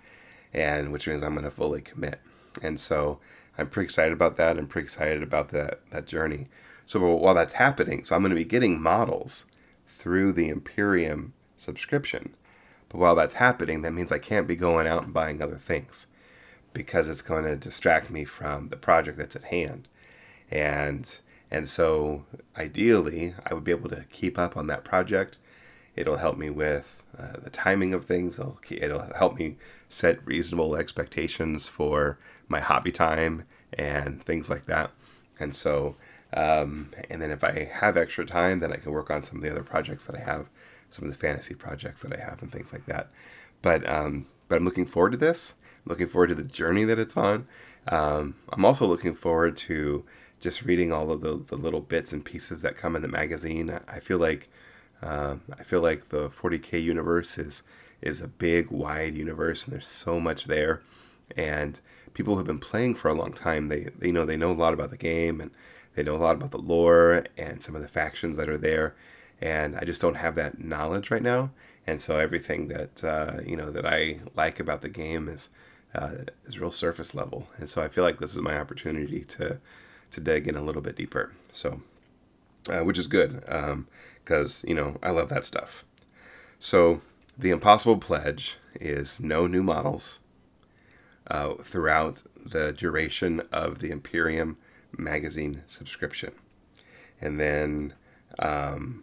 And 0.53 0.93
which 0.93 1.07
means 1.07 1.23
I'm 1.23 1.35
going 1.35 1.45
to 1.45 1.51
fully 1.51 1.81
commit. 1.81 2.21
And 2.61 2.81
so 2.81 3.21
I'm 3.57 3.69
pretty 3.69 3.87
excited 3.87 4.13
about 4.13 4.37
that. 4.37 4.59
I'm 4.59 4.67
pretty 4.67 4.87
excited 4.87 5.23
about 5.23 5.51
that, 5.51 5.81
that 5.91 6.07
journey. 6.07 6.49
So 6.87 7.15
while 7.15 7.35
that's 7.35 7.55
happening, 7.55 8.03
so 8.03 8.17
I'm 8.17 8.23
going 8.23 8.31
to 8.31 8.37
be 8.37 8.45
getting 8.45 8.81
models 8.81 9.47
through 9.87 10.33
the 10.33 10.49
Imperium 10.49 11.35
subscription. 11.57 12.35
But 12.93 12.99
while 12.99 13.15
that's 13.15 13.35
happening, 13.35 13.81
that 13.83 13.95
means 13.95 14.13
I 14.13 14.19
can't 14.19 14.47
be 14.47 14.55
going 14.55 14.87
out 14.87 15.05
and 15.05 15.15
buying 15.15 15.41
other 15.41 15.57
things 15.57 16.07
because 16.75 17.09
it's 17.09 17.23
going 17.23 17.45
to 17.45 17.57
distract 17.57 18.11
me 18.11 18.25
from 18.25 18.69
the 18.69 18.77
project 18.77 19.19
that's 19.19 19.35
at 19.35 19.45
hand. 19.45 19.89
And 20.51 21.19
and 21.51 21.69
so 21.69 22.25
ideally, 22.57 23.35
I 23.45 23.55
would 23.55 23.65
be 23.65 23.73
able 23.73 23.91
to 23.91 24.05
keep 24.11 24.39
up 24.39 24.57
on 24.57 24.69
that 24.69 24.85
project. 24.85 25.39
It'll 25.97 26.17
help 26.17 26.39
me 26.39 26.49
with 26.49 27.03
uh, 27.19 27.41
the 27.43 27.51
timing 27.51 27.93
of 27.93 28.07
things. 28.07 28.39
It'll, 28.39 28.59
it'll 28.71 29.13
help 29.15 29.39
me 29.39 29.57
set 29.91 30.27
reasonable 30.27 30.77
expectations 30.77 31.69
for 31.69 32.19
my 32.49 32.61
hobby 32.61 32.91
time 32.91 33.45
and 33.75 34.23
things 34.23 34.49
like 34.49 34.65
that. 34.65 34.93
And 35.39 35.55
so, 35.55 35.97
um, 36.33 36.91
and 37.11 37.21
then 37.21 37.31
if 37.31 37.45
I 37.45 37.71
have 37.71 37.99
extra 37.99 38.25
time, 38.25 38.61
then 38.61 38.73
I 38.73 38.77
can 38.77 38.93
work 38.93 39.11
on 39.11 39.23
some 39.23 39.37
of 39.37 39.43
the 39.43 39.51
other 39.51 39.63
projects 39.63 40.07
that 40.07 40.17
I 40.17 40.21
have 40.21 40.49
some 40.93 41.05
of 41.05 41.11
the 41.11 41.19
fantasy 41.19 41.55
projects 41.55 42.03
that 42.03 42.13
I 42.13 42.21
have 42.21 42.43
and 42.43 42.53
things 42.53 42.73
like 42.73 42.87
that. 42.87 43.11
But 43.61 43.89
um, 43.89 44.27
but 44.49 44.57
I'm 44.57 44.65
looking 44.65 44.87
forward 44.87 45.13
to 45.13 45.19
this. 45.19 45.55
I'm 45.85 45.91
looking 45.91 46.09
forward 46.09 46.29
to 46.29 46.35
the 46.35 46.43
journey 46.43 46.85
that 46.85 46.99
it's 46.99 47.17
on. 47.17 47.47
Um, 47.89 48.37
I'm 48.51 48.65
also 48.65 48.87
looking 48.87 49.15
forward 49.15 49.57
to 49.59 50.05
just 50.41 50.63
reading 50.63 50.93
all 50.93 51.11
of 51.11 51.21
the, 51.21 51.43
the 51.47 51.57
little 51.57 51.81
bits 51.81 52.13
and 52.13 52.25
pieces 52.25 52.63
that 52.63 52.77
come 52.77 52.97
in 52.97 53.03
the 53.03 53.09
magazine. 53.09 53.79
I 53.89 54.01
feel 54.01 54.19
like 54.19 54.49
uh, 55.03 55.37
I 55.59 55.63
feel 55.63 55.81
like 55.81 56.11
the 56.11 56.29
40k 56.29 56.83
universe 56.83 57.39
is 57.39 57.63
is 58.01 58.21
a 58.21 58.29
big, 58.29 58.71
wide 58.71 59.15
universe, 59.15 59.65
and 59.65 59.73
there's 59.73 59.87
so 59.87 60.21
much 60.21 60.45
there. 60.47 60.83
And 61.37 61.81
people 62.15 62.37
who've 62.37 62.47
been 62.47 62.59
playing 62.59 62.97
for 62.97 63.09
a 63.09 63.15
long 63.15 63.33
time, 63.33 63.69
they, 63.69 63.89
they 63.99 64.09
you 64.09 64.13
know 64.13 64.27
they 64.27 64.37
know 64.37 64.51
a 64.51 64.53
lot 64.53 64.75
about 64.75 64.91
the 64.91 64.97
game 64.97 65.41
and 65.41 65.51
they 65.95 66.03
know 66.03 66.15
a 66.15 66.17
lot 66.17 66.35
about 66.35 66.51
the 66.51 66.59
lore 66.59 67.25
and 67.37 67.63
some 67.63 67.77
of 67.77 67.83
the 67.83 67.89
factions 67.89 68.37
that 68.37 68.49
are 68.49 68.59
there 68.59 68.95
and 69.43 69.77
I 69.77 69.85
just 69.85 70.01
don't 70.01 70.15
have 70.15 70.37
that 70.37 70.61
knowledge 70.61 71.11
right 71.11 71.23
now. 71.23 71.51
And 71.85 72.01
so 72.01 72.17
everything 72.19 72.69
that 72.69 73.03
uh, 73.03 73.41
you 73.45 73.57
know 73.57 73.71
that 73.71 73.85
I 73.85 74.21
like 74.37 74.61
about 74.61 74.83
the 74.83 74.89
game 74.89 75.29
is 75.29 75.51
uh, 75.95 76.13
is 76.47 76.61
real 76.61 76.71
surface 76.71 77.13
level. 77.13 77.49
And 77.59 77.69
so 77.69 77.83
I 77.83 77.89
feel 77.89 78.05
like 78.05 78.21
this 78.21 78.33
is 78.33 78.41
my 78.41 78.57
opportunity 78.59 79.25
to 79.25 79.59
to 80.13 80.21
dig 80.21 80.47
in 80.47 80.55
a 80.55 80.63
little 80.63 80.81
bit 80.81 80.97
deeper. 80.97 81.33
So, 81.53 81.83
uh, 82.71 82.85
which 82.85 82.99
is 82.99 83.09
good 83.09 83.41
because 83.41 84.63
um, 84.63 84.69
you 84.69 84.75
know 84.77 84.97
I 85.03 85.11
love 85.11 85.29
that 85.31 85.45
stuff. 85.45 85.85
So 86.61 87.03
the 87.37 87.51
impossible 87.51 87.99
pledge 87.99 88.59
is 88.81 89.19
no 89.19 89.49
new 89.49 89.65
models 89.65 90.21
uh, 91.27 91.55
throughout 91.55 92.23
the 92.37 92.73
duration 92.73 93.43
of 93.51 93.81
the 93.81 93.91
Imperium 93.91 94.57
magazine 94.97 95.65
subscription, 95.67 96.33
and 97.21 97.41
then. 97.41 97.95
Um, 98.39 99.03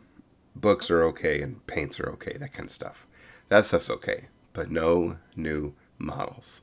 books 0.55 0.89
are 0.89 1.03
okay 1.03 1.41
and 1.41 1.65
paints 1.67 1.99
are 1.99 2.09
okay, 2.11 2.37
that 2.37 2.53
kind 2.53 2.67
of 2.67 2.73
stuff. 2.73 3.05
That 3.49 3.65
stuff's 3.65 3.89
okay, 3.89 4.27
but 4.53 4.71
no 4.71 5.17
new 5.35 5.73
models. 5.97 6.61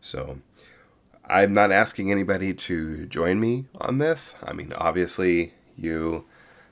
So 0.00 0.38
I'm 1.24 1.54
not 1.54 1.72
asking 1.72 2.10
anybody 2.10 2.54
to 2.54 3.06
join 3.06 3.40
me 3.40 3.66
on 3.80 3.98
this. 3.98 4.34
I 4.42 4.52
mean, 4.52 4.72
obviously, 4.76 5.54
you 5.76 6.24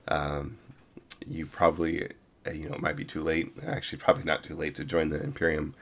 um, 0.08 0.58
you 1.26 1.46
probably 1.46 2.08
uh, 2.46 2.50
you 2.50 2.68
know 2.68 2.74
it 2.74 2.82
might 2.82 2.96
be 2.96 3.04
too 3.04 3.22
late. 3.22 3.52
Actually, 3.66 3.98
probably 3.98 4.24
not 4.24 4.42
too 4.42 4.56
late 4.56 4.74
to 4.76 4.84
join 4.84 5.10
the 5.10 5.22
Imperium 5.22 5.74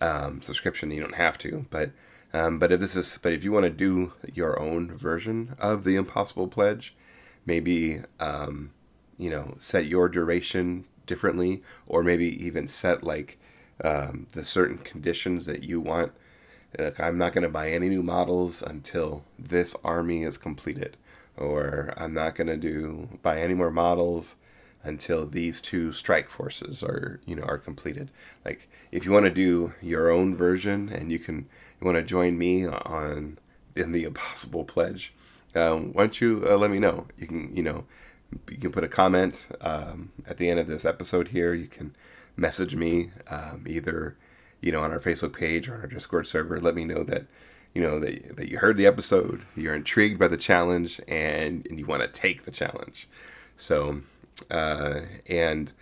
um, 0.00 0.42
subscription. 0.42 0.90
You 0.90 1.00
don't 1.00 1.16
have 1.16 1.38
to, 1.38 1.66
but 1.70 1.90
um, 2.32 2.58
but 2.58 2.72
if 2.72 2.80
this 2.80 2.94
is 2.94 3.18
but 3.20 3.32
if 3.32 3.42
you 3.42 3.52
want 3.52 3.64
to 3.64 3.70
do 3.70 4.12
your 4.32 4.60
own 4.60 4.96
version 4.96 5.56
of 5.58 5.84
the 5.84 5.96
Impossible 5.96 6.48
Pledge, 6.48 6.94
maybe 7.44 8.02
um, 8.20 8.70
you 9.18 9.30
know 9.30 9.54
set 9.58 9.86
your 9.86 10.08
duration 10.08 10.84
differently 11.06 11.62
or 11.86 12.02
maybe 12.02 12.26
even 12.44 12.66
set 12.66 13.02
like 13.02 13.38
um, 13.84 14.26
the 14.32 14.44
certain 14.44 14.78
conditions 14.78 15.46
that 15.46 15.62
you 15.62 15.80
want 15.80 16.12
like 16.78 16.98
i'm 17.00 17.16
not 17.16 17.32
going 17.32 17.42
to 17.42 17.48
buy 17.48 17.70
any 17.70 17.88
new 17.88 18.02
models 18.02 18.62
until 18.62 19.24
this 19.38 19.74
army 19.84 20.22
is 20.22 20.36
completed 20.36 20.96
or 21.36 21.94
i'm 21.96 22.12
not 22.12 22.34
going 22.34 22.46
to 22.46 22.56
do 22.56 23.08
buy 23.22 23.40
any 23.40 23.54
more 23.54 23.70
models 23.70 24.36
until 24.82 25.26
these 25.26 25.60
two 25.60 25.92
strike 25.92 26.30
forces 26.30 26.82
are 26.82 27.20
you 27.26 27.36
know 27.36 27.42
are 27.42 27.58
completed. 27.58 28.10
Like 28.44 28.68
if 28.92 29.04
you 29.04 29.12
want 29.12 29.26
to 29.26 29.30
do 29.30 29.74
your 29.82 30.10
own 30.10 30.34
version 30.34 30.88
and 30.88 31.10
you 31.10 31.18
can 31.18 31.48
you 31.80 31.84
want 31.84 31.96
to 31.96 32.02
join 32.02 32.38
me 32.38 32.66
on 32.66 33.38
in 33.74 33.92
the 33.92 34.04
Impossible 34.10 34.64
Pledge, 34.64 35.12
um, 35.54 35.92
why 35.92 36.04
don't 36.04 36.20
you 36.20 36.46
uh, 36.48 36.56
let 36.56 36.70
me 36.70 36.78
know? 36.78 37.06
You 37.16 37.26
can 37.26 37.56
you 37.56 37.62
know 37.62 37.84
you 38.50 38.58
can 38.58 38.72
put 38.72 38.84
a 38.84 38.88
comment 38.88 39.48
um, 39.60 40.12
at 40.26 40.36
the 40.38 40.50
end 40.50 40.60
of 40.60 40.66
this 40.66 40.84
episode 40.84 41.28
here. 41.28 41.54
You 41.54 41.66
can 41.66 41.94
message 42.36 42.74
me 42.74 43.10
um, 43.28 43.64
either 43.66 44.16
you 44.60 44.72
know 44.72 44.82
on 44.82 44.90
our 44.90 45.00
Facebook 45.00 45.32
page 45.32 45.68
or 45.68 45.74
on 45.74 45.80
our 45.80 45.86
Discord 45.86 46.26
server. 46.26 46.60
Let 46.60 46.74
me 46.74 46.84
know 46.84 47.02
that 47.04 47.26
you 47.74 47.82
know 47.82 47.98
that, 48.00 48.36
that 48.36 48.48
you 48.48 48.58
heard 48.58 48.76
the 48.76 48.86
episode, 48.86 49.42
you're 49.54 49.74
intrigued 49.74 50.18
by 50.18 50.28
the 50.28 50.36
challenge, 50.36 51.00
and, 51.06 51.66
and 51.68 51.78
you 51.78 51.86
want 51.86 52.02
to 52.02 52.08
take 52.08 52.44
the 52.44 52.50
challenge. 52.50 53.08
So 53.56 54.02
uh, 54.50 55.00
and 55.26 55.72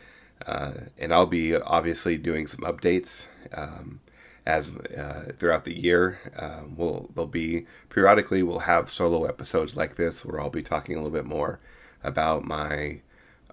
uh, 0.46 0.72
and 0.98 1.12
I'll 1.12 1.26
be 1.26 1.54
obviously 1.54 2.16
doing 2.18 2.46
some 2.46 2.60
updates 2.60 3.26
um, 3.54 4.00
as 4.44 4.70
uh, 4.70 5.32
throughout 5.36 5.64
the 5.64 5.78
year. 5.78 6.18
Um, 6.36 6.74
we'll 6.76 7.10
there'll 7.14 7.26
be 7.26 7.66
periodically 7.88 8.42
we'll 8.42 8.60
have 8.60 8.90
solo 8.90 9.24
episodes 9.24 9.76
like 9.76 9.96
this 9.96 10.24
where 10.24 10.40
I'll 10.40 10.50
be 10.50 10.62
talking 10.62 10.96
a 10.96 10.98
little 10.98 11.16
bit 11.16 11.26
more 11.26 11.60
about 12.06 12.44
my 12.44 13.00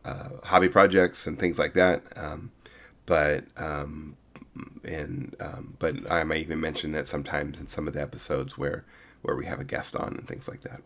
uh, 0.05 0.29
hobby 0.43 0.69
projects 0.69 1.27
and 1.27 1.39
things 1.39 1.57
like 1.59 1.73
that. 1.73 2.03
Um, 2.15 2.51
but 3.05 3.45
um, 3.57 4.15
and 4.83 5.35
um, 5.39 5.75
but 5.79 6.09
I 6.11 6.23
might 6.23 6.41
even 6.41 6.59
mention 6.59 6.91
that 6.91 7.07
sometimes 7.07 7.59
in 7.59 7.67
some 7.67 7.87
of 7.87 7.93
the 7.93 8.01
episodes 8.01 8.57
where 8.57 8.85
where 9.21 9.35
we 9.35 9.45
have 9.45 9.59
a 9.59 9.65
guest 9.65 9.95
on 9.95 10.15
and 10.15 10.27
things 10.27 10.47
like 10.47 10.61
that. 10.61 10.81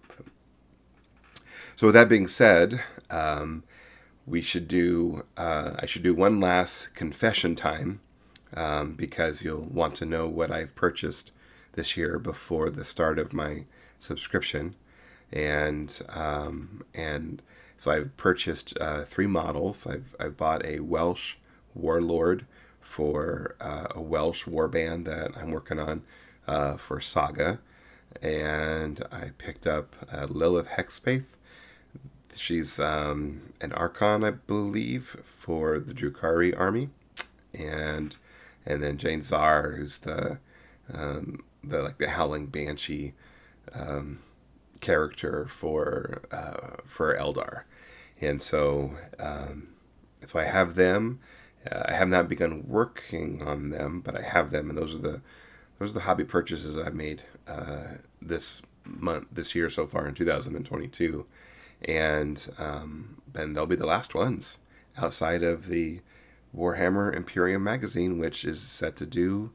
So 1.75 1.87
with 1.87 1.93
that 1.93 2.09
being 2.09 2.27
said, 2.27 2.81
um, 3.09 3.63
we 4.25 4.41
should 4.41 4.67
do 4.67 5.25
uh, 5.35 5.71
I 5.79 5.85
should 5.85 6.03
do 6.03 6.13
one 6.13 6.39
last 6.39 6.93
confession 6.95 7.55
time 7.55 7.99
um, 8.53 8.93
because 8.93 9.43
you'll 9.43 9.67
want 9.67 9.95
to 9.95 10.05
know 10.05 10.27
what 10.27 10.51
I've 10.51 10.75
purchased 10.75 11.31
this 11.73 11.97
year 11.97 12.17
before 12.19 12.69
the 12.69 12.85
start 12.85 13.19
of 13.19 13.33
my 13.33 13.65
subscription, 13.99 14.75
and 15.31 15.99
um, 16.09 16.83
and 16.93 17.41
so 17.77 17.91
I've 17.91 18.15
purchased 18.17 18.77
uh, 18.79 19.03
three 19.03 19.27
models. 19.27 19.87
I've 19.87 20.15
I've 20.19 20.37
bought 20.37 20.65
a 20.65 20.79
Welsh 20.79 21.35
Warlord 21.73 22.45
for 22.81 23.55
uh, 23.61 23.87
a 23.91 24.01
Welsh 24.01 24.45
warband 24.45 25.05
that 25.05 25.31
I'm 25.37 25.51
working 25.51 25.79
on 25.79 26.03
uh, 26.47 26.77
for 26.77 26.99
Saga, 26.99 27.59
and 28.21 29.03
I 29.11 29.31
picked 29.37 29.67
up 29.67 29.95
Lelith 30.29 30.67
Hesperax 30.67 31.23
She's 32.37 32.79
um, 32.79 33.53
an 33.61 33.71
Archon, 33.73 34.23
I 34.23 34.31
believe, 34.31 35.17
for 35.25 35.79
the 35.79 35.93
Drukhari 35.93 36.57
army, 36.57 36.89
and 37.53 38.15
and 38.65 38.83
then 38.83 38.97
Jain 38.97 39.21
Zar, 39.21 39.71
who's 39.71 39.99
the 39.99 40.37
um, 40.93 41.43
the 41.63 41.81
like 41.81 41.97
the 41.97 42.09
Howling 42.09 42.47
Banshee 42.47 43.13
um, 43.73 44.19
character 44.81 45.47
for 45.47 46.21
uh, 46.31 46.77
for 46.85 47.15
Eldar, 47.17 47.63
and 48.21 48.41
so 48.41 48.91
um, 49.19 49.69
so 50.25 50.39
I 50.39 50.45
have 50.45 50.75
them. 50.75 51.19
Uh, 51.69 51.83
I 51.85 51.93
have 51.93 52.09
not 52.09 52.29
begun 52.29 52.65
working 52.67 53.41
on 53.41 53.69
them, 53.69 54.01
but 54.01 54.15
I 54.15 54.21
have 54.21 54.51
them, 54.51 54.69
and 54.69 54.77
those 54.77 54.95
are 54.95 54.99
the 54.99 55.21
those 55.79 55.91
are 55.91 55.95
the 55.95 56.01
hobby 56.01 56.23
purchases 56.23 56.77
I've 56.77 56.95
made 56.95 57.23
uh, 57.47 57.97
this 58.21 58.61
month, 58.85 59.27
this 59.31 59.53
year 59.53 59.69
so 59.69 59.85
far 59.85 60.07
in 60.07 60.15
2022 60.15 61.25
and 61.81 62.49
um, 62.57 63.21
then 63.31 63.53
they'll 63.53 63.65
be 63.65 63.75
the 63.75 63.85
last 63.85 64.15
ones 64.15 64.59
outside 64.97 65.43
of 65.43 65.67
the 65.67 66.01
Warhammer 66.55 67.15
Imperium 67.15 67.63
magazine, 67.63 68.17
which 68.17 68.43
is 68.43 68.59
set 68.61 68.95
to 68.97 69.05
do, 69.05 69.51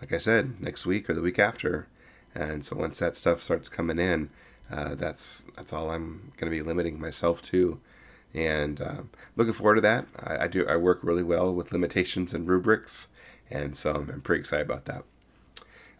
like 0.00 0.12
I 0.12 0.18
said, 0.18 0.60
next 0.60 0.84
week 0.84 1.08
or 1.08 1.14
the 1.14 1.22
week 1.22 1.38
after. 1.38 1.88
And 2.34 2.64
so 2.64 2.76
once 2.76 2.98
that 2.98 3.16
stuff 3.16 3.42
starts 3.42 3.68
coming 3.68 3.98
in, 3.98 4.30
uh, 4.72 4.94
that's 4.94 5.46
that's 5.54 5.72
all 5.72 5.90
I'm 5.90 6.32
going 6.38 6.50
to 6.50 6.56
be 6.56 6.62
limiting 6.62 6.98
myself 6.98 7.42
to. 7.42 7.78
And 8.34 8.80
uh, 8.80 9.02
looking 9.36 9.52
forward 9.52 9.74
to 9.74 9.80
that. 9.82 10.06
I, 10.18 10.44
I, 10.44 10.48
do. 10.48 10.66
I 10.66 10.76
work 10.76 11.00
really 11.02 11.22
well 11.22 11.52
with 11.54 11.70
limitations 11.70 12.32
and 12.32 12.48
rubrics, 12.48 13.08
and 13.50 13.76
so 13.76 13.92
I'm, 13.92 14.08
I'm 14.08 14.20
pretty 14.22 14.40
excited 14.40 14.64
about 14.64 14.86
that. 14.86 15.04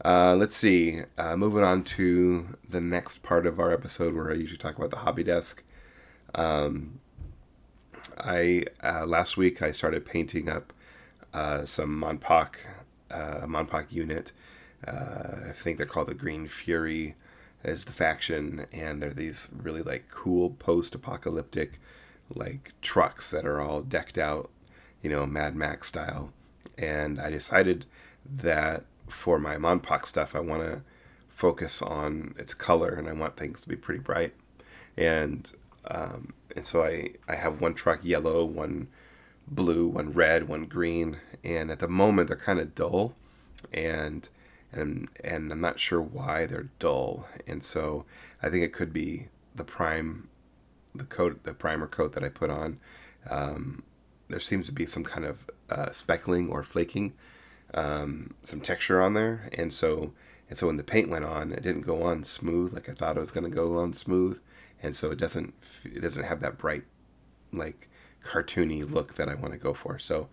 Uh, 0.03 0.35
let's 0.35 0.57
see. 0.57 1.03
Uh, 1.19 1.37
moving 1.37 1.63
on 1.63 1.85
to 1.85 2.57
the 2.67 2.81
next 2.81 3.23
part 3.23 3.47
of 3.47 3.61
our 3.61 3.71
episode 3.71 4.15
where 4.15 4.31
I 4.31 4.35
usually 4.35 4.57
talk 4.57 4.79
about 4.79 4.91
the 4.91 4.99
hobby 4.99 5.23
desk. 5.23 5.63
Um, 6.35 7.01
I 8.19 8.65
uh, 8.83 9.05
last 9.05 9.37
week 9.37 9.61
I 9.61 9.71
started 9.71 10.07
painting 10.07 10.49
up 10.49 10.73
uh, 11.35 11.67
some 11.67 12.01
Monpok 12.01 12.55
uh, 13.11 13.47
Monpok 13.47 13.93
unit. 13.93 14.33
I 14.85 15.53
think 15.55 15.77
they're 15.77 15.87
called 15.87 16.09
the 16.09 16.15
Green 16.15 16.49
Fury 16.49 17.15
as 17.65 17.85
the 17.85 17.93
faction, 17.93 18.67
and 18.73 19.03
they're 19.03 19.11
these 19.11 19.49
really 19.53 19.83
like 19.83 20.09
cool 20.11 20.51
post-apocalyptic 20.51 21.79
like 22.35 22.73
trucks 22.81 23.31
that 23.31 23.47
are 23.47 23.61
all 23.61 23.83
decked 23.83 24.19
out, 24.19 24.51
you 25.03 25.11
know, 25.11 25.27
Mad 25.27 25.55
Max 25.55 25.89
style. 25.89 26.33
And 26.79 27.21
I 27.21 27.31
decided 27.31 27.85
that 28.25 28.85
for 29.09 29.39
my 29.39 29.57
Monpok 29.57 30.07
stuff, 30.07 30.35
I 30.35 30.41
want 30.41 30.63
to 30.63 30.83
focus 31.29 31.83
on 31.83 32.35
its 32.39 32.55
color 32.55 32.95
and 32.95 33.09
I 33.09 33.13
want 33.13 33.37
things 33.37 33.61
to 33.61 33.69
be 33.69 33.77
pretty 33.77 34.01
bright. 34.01 34.33
And 34.97 35.51
um, 35.85 36.33
and 36.55 36.67
so 36.67 36.85
I, 36.85 37.11
I 37.29 37.35
have 37.35 37.61
one 37.61 37.75
truck 37.75 38.01
yellow, 38.05 38.45
one 38.45 38.89
blue, 39.49 39.87
one 39.89 40.13
red, 40.13 40.49
one 40.49 40.67
green, 40.67 41.19
and 41.43 41.71
at 41.71 41.81
the 41.81 41.89
moment 41.89 42.29
they're 42.29 42.37
kind 42.37 42.61
of 42.61 42.75
dull, 42.75 43.15
and 43.73 44.29
and 44.73 45.09
and 45.23 45.53
I'm 45.53 45.61
not 45.61 45.79
sure 45.79 46.01
why 46.01 46.47
they're 46.47 46.71
dull, 46.79 47.27
and 47.47 47.63
so 47.63 48.05
I 48.43 48.49
think 48.49 48.65
it 48.65 48.73
could 48.73 48.93
be 48.93 49.29
the 49.55 49.65
prime, 49.65 50.29
the 50.95 51.05
coat, 51.05 51.45
the 51.45 51.55
primer 51.55 51.87
coat 51.87 52.13
that 52.15 52.25
I 52.25 52.29
put 52.29 52.51
on. 52.51 52.79
Um, 53.29 53.83
there 54.29 54.41
seems 54.41 54.67
to 54.67 54.73
be 54.73 54.87
some 54.87 55.05
kind 55.05 55.27
of 55.27 55.51
uh, 55.69 55.93
speckling 55.93 56.51
or 56.51 56.63
flaking 56.63 57.13
um, 57.75 58.35
some 58.43 58.61
texture 58.61 59.01
on 59.01 59.15
there, 59.15 59.51
and 59.53 59.73
so 59.73 60.13
and 60.49 60.59
so 60.59 60.67
when 60.67 60.77
the 60.77 60.85
paint 60.85 61.09
went 61.09 61.25
on, 61.25 61.53
it 61.53 61.63
didn't 61.63 61.83
go 61.83 62.03
on 62.03 62.25
smooth 62.25 62.75
like 62.75 62.89
I 62.89 62.93
thought 62.93 63.17
it 63.17 63.21
was 63.21 63.31
going 63.31 63.49
to 63.49 63.55
go 63.55 63.79
on 63.79 63.93
smooth, 63.93 64.41
and 64.83 64.95
so 64.95 65.11
it 65.11 65.19
doesn't 65.19 65.55
it 65.85 66.01
doesn't 66.01 66.25
have 66.25 66.41
that 66.41 66.59
bright 66.59 66.85
like 67.53 67.89
cartoony 68.25 68.89
look 68.89 69.15
that 69.15 69.29
I 69.29 69.35
want 69.35 69.53
to 69.53 69.59
go 69.59 69.75
for. 69.75 69.99
So 69.99 70.29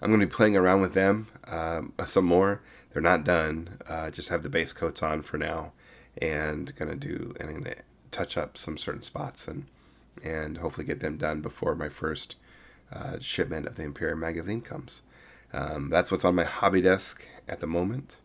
I'm 0.00 0.10
going 0.10 0.20
to 0.20 0.26
be 0.26 0.32
playing 0.32 0.56
around 0.56 0.80
with 0.80 0.94
them 0.94 1.28
um, 1.46 1.92
some 2.04 2.24
more. 2.24 2.60
They're 2.92 3.02
not 3.02 3.24
done. 3.24 3.78
Uh, 3.86 4.10
just 4.10 4.28
have 4.28 4.42
the 4.42 4.48
base 4.48 4.72
coats 4.72 5.02
on 5.02 5.22
for 5.22 5.38
now, 5.38 5.72
and 6.20 6.74
gonna 6.76 6.96
do 6.96 7.34
and 7.40 7.64
gonna 7.64 7.76
touch 8.10 8.36
up 8.36 8.56
some 8.56 8.76
certain 8.76 9.02
spots 9.02 9.48
and 9.48 9.66
and 10.22 10.58
hopefully 10.58 10.86
get 10.86 11.00
them 11.00 11.16
done 11.16 11.40
before 11.40 11.74
my 11.74 11.88
first 11.88 12.36
uh, 12.92 13.18
shipment 13.18 13.66
of 13.66 13.76
the 13.76 13.82
Imperium 13.82 14.20
magazine 14.20 14.60
comes. 14.60 15.02
Um, 15.52 15.88
that's 15.90 16.10
what's 16.10 16.24
on 16.24 16.34
my 16.34 16.44
hobby 16.44 16.80
desk 16.80 17.26
at 17.48 17.60
the 17.60 17.66
moment. 17.66 18.16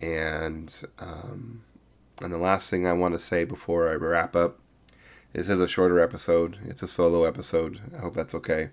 And 0.00 0.74
um, 0.98 1.62
and 2.20 2.32
the 2.32 2.38
last 2.38 2.70
thing 2.70 2.86
I 2.86 2.92
want 2.92 3.14
to 3.14 3.18
say 3.18 3.44
before 3.44 3.88
I 3.88 3.94
wrap 3.94 4.34
up, 4.36 4.58
this 5.32 5.48
is 5.48 5.60
a 5.60 5.68
shorter 5.68 6.00
episode. 6.00 6.58
It's 6.66 6.82
a 6.82 6.88
solo 6.88 7.24
episode. 7.24 7.80
I 7.96 8.00
hope 8.00 8.14
that's 8.14 8.34
okay. 8.34 8.70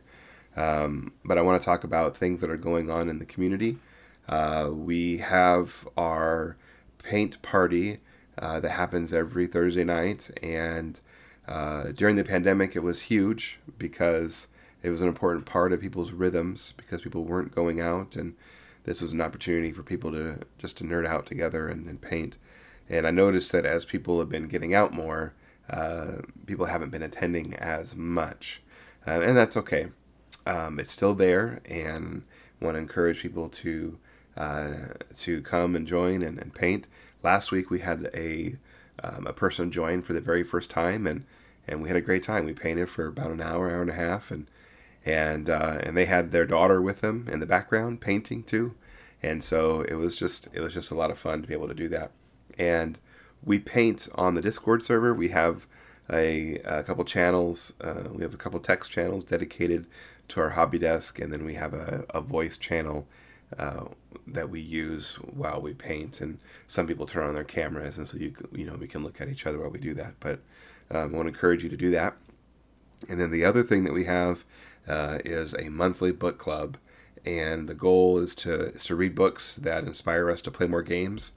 Um, 0.56 1.14
but 1.24 1.38
I 1.38 1.42
want 1.42 1.62
to 1.62 1.66
talk 1.66 1.84
about 1.84 2.18
things 2.18 2.42
that 2.42 2.50
are 2.50 2.58
going 2.58 2.90
on 2.90 3.10
in 3.10 3.20
the 3.20 3.26
community. 3.26 3.78
Uh, 4.30 4.70
we 4.72 5.18
have 5.18 5.88
our 5.98 6.56
paint 7.04 7.42
party 7.42 8.00
uh, 8.38 8.60
that 8.60 8.72
happens 8.72 9.12
every 9.12 9.48
Thursday 9.48 9.84
night, 9.84 10.30
and 10.42 11.02
uh, 11.48 11.86
during 11.96 12.16
the 12.16 12.24
pandemic, 12.24 12.76
it 12.76 12.84
was 12.84 13.02
huge 13.02 13.60
because 13.78 14.48
it 14.84 14.90
was 14.92 15.02
an 15.02 15.08
important 15.08 15.46
part 15.46 15.74
of 15.74 15.82
people's 15.82 16.12
rhythms 16.12 16.74
because 16.78 17.02
people 17.02 17.26
weren't 17.26 17.56
going 17.56 17.82
out. 17.82 18.16
And 18.16 18.36
this 18.84 19.02
was 19.02 19.12
an 19.12 19.20
opportunity 19.20 19.72
for 19.72 19.82
people 19.82 20.12
to 20.12 20.40
just 20.60 20.78
to 20.78 20.84
nerd 20.84 21.08
out 21.08 21.26
together 21.26 21.68
and, 21.68 21.88
and 21.88 22.00
paint. 22.00 22.38
And 22.88 23.06
i 23.06 23.12
noticed 23.12 23.52
that 23.52 23.66
as 23.66 23.84
people 23.84 24.20
have 24.20 24.30
been 24.30 24.48
getting 24.48 24.74
out 24.74 24.94
more 24.94 25.34
uh, 25.70 26.22
people 26.46 26.66
haven't 26.66 26.90
been 26.90 27.04
attending 27.04 27.54
as 27.56 27.96
much. 27.96 28.62
Uh, 29.06 29.22
and 29.22 29.38
that's 29.38 29.56
okay. 29.56 29.88
Um, 30.46 30.80
it's 30.80 30.92
still 30.92 31.14
there. 31.14 31.62
And 31.66 32.24
want 32.60 32.76
to 32.76 32.80
encourage 32.80 33.22
people 33.22 33.50
to 33.50 34.00
uh, 34.40 34.94
to 35.16 35.42
come 35.42 35.76
and 35.76 35.86
join 35.86 36.24
and, 36.24 36.40
and, 36.40 36.56
paint 36.56 36.88
last 37.22 37.52
week 37.52 37.70
we 37.70 37.80
had 37.80 38.10
a 38.14 38.56
um, 39.04 39.28
a 39.28 39.34
person 39.34 39.70
join 39.72 40.02
for 40.02 40.14
the 40.14 40.22
very 40.22 40.44
first 40.44 40.70
time 40.70 41.06
and 41.06 41.26
and 41.68 41.82
we 41.82 41.90
had 41.90 41.98
a 41.98 42.02
great 42.02 42.24
time 42.24 42.46
we 42.46 42.54
painted 42.54 42.90
for 42.90 43.06
about 43.06 43.32
an 43.32 43.42
hour 43.42 43.70
hour 43.70 43.82
and 43.82 43.92
a 43.92 43.96
half 43.96 44.32
and 44.32 44.48
and 45.06 45.50
uh, 45.50 45.80
and 45.84 45.96
they 45.96 46.06
had 46.06 46.32
their 46.32 46.46
daughter 46.46 46.82
with 46.82 47.02
them 47.02 47.28
in 47.32 47.40
the 47.40 47.46
background 47.46 48.02
painting 48.02 48.44
too, 48.44 48.76
and 49.24 49.44
so 49.44 49.82
it 49.82 49.96
was 49.96 50.16
just 50.16 50.48
it 50.54 50.62
was 50.62 50.74
just 50.74 50.92
a 50.92 50.96
lot 50.96 51.12
of 51.12 51.18
fun 51.18 51.42
to 51.42 51.48
be 51.48 51.54
able 51.54 51.68
to 51.68 51.74
do 51.74 51.88
that. 51.90 52.12
And 52.58 53.00
we 53.44 53.60
paint 53.60 54.10
on 54.16 54.36
the 54.36 54.42
Discord 54.42 54.84
server. 54.84 55.14
We 55.14 55.30
have 55.30 55.66
a, 56.12 56.58
a 56.66 56.84
couple 56.84 57.06
channels. 57.06 57.74
Uh, 57.80 58.10
we 58.12 58.24
have 58.24 58.34
a 58.34 58.38
couple 58.38 58.60
text 58.60 58.92
channels 58.92 59.24
dedicated 59.24 59.88
to 60.30 60.42
our 60.42 60.52
hobby 60.52 60.80
desk, 60.80 61.20
and 61.20 61.32
then 61.32 61.46
we 61.46 61.56
have 61.56 61.74
a, 61.74 62.06
a 62.10 62.22
voice 62.22 62.58
channel 62.58 63.08
uh, 63.58 63.86
that 64.28 64.50
we 64.50 64.60
use 64.60 65.16
while 65.16 65.62
we 65.62 65.74
paint. 65.74 66.22
And 66.22 66.40
some 66.68 66.88
people 66.88 67.06
turn 67.06 67.28
on 67.28 67.36
their 67.36 67.44
cameras, 67.44 67.98
and 67.98 68.08
so 68.08 68.18
you 68.18 68.34
you 68.52 68.66
know 68.66 68.76
we 68.76 68.88
can 68.88 69.04
look 69.04 69.22
at 69.22 69.30
each 69.30 69.46
other 69.46 69.60
while 69.60 69.70
we 69.70 69.80
do 69.80 69.94
that. 69.96 70.16
But 70.20 70.40
um, 70.92 71.14
I 71.14 71.18
want 71.18 71.26
to 71.26 71.34
encourage 71.34 71.64
you 71.64 71.70
to 71.70 71.78
do 71.78 71.92
that. 71.92 72.16
And 73.08 73.20
then 73.20 73.32
the 73.32 73.46
other 73.46 73.64
thing 73.64 73.84
that 73.86 73.94
we 73.94 74.06
have 74.06 74.44
uh, 74.88 75.20
is 75.24 75.54
a 75.54 75.70
monthly 75.70 76.12
book 76.12 76.38
club, 76.38 76.78
and 77.26 77.70
the 77.70 77.76
goal 77.76 78.18
is 78.18 78.36
to 78.36 78.74
is 78.74 78.84
to 78.86 78.96
read 78.96 79.16
books 79.16 79.56
that 79.56 79.84
inspire 79.84 80.30
us 80.30 80.42
to 80.42 80.52
play 80.52 80.68
more 80.68 80.82
games. 80.84 81.34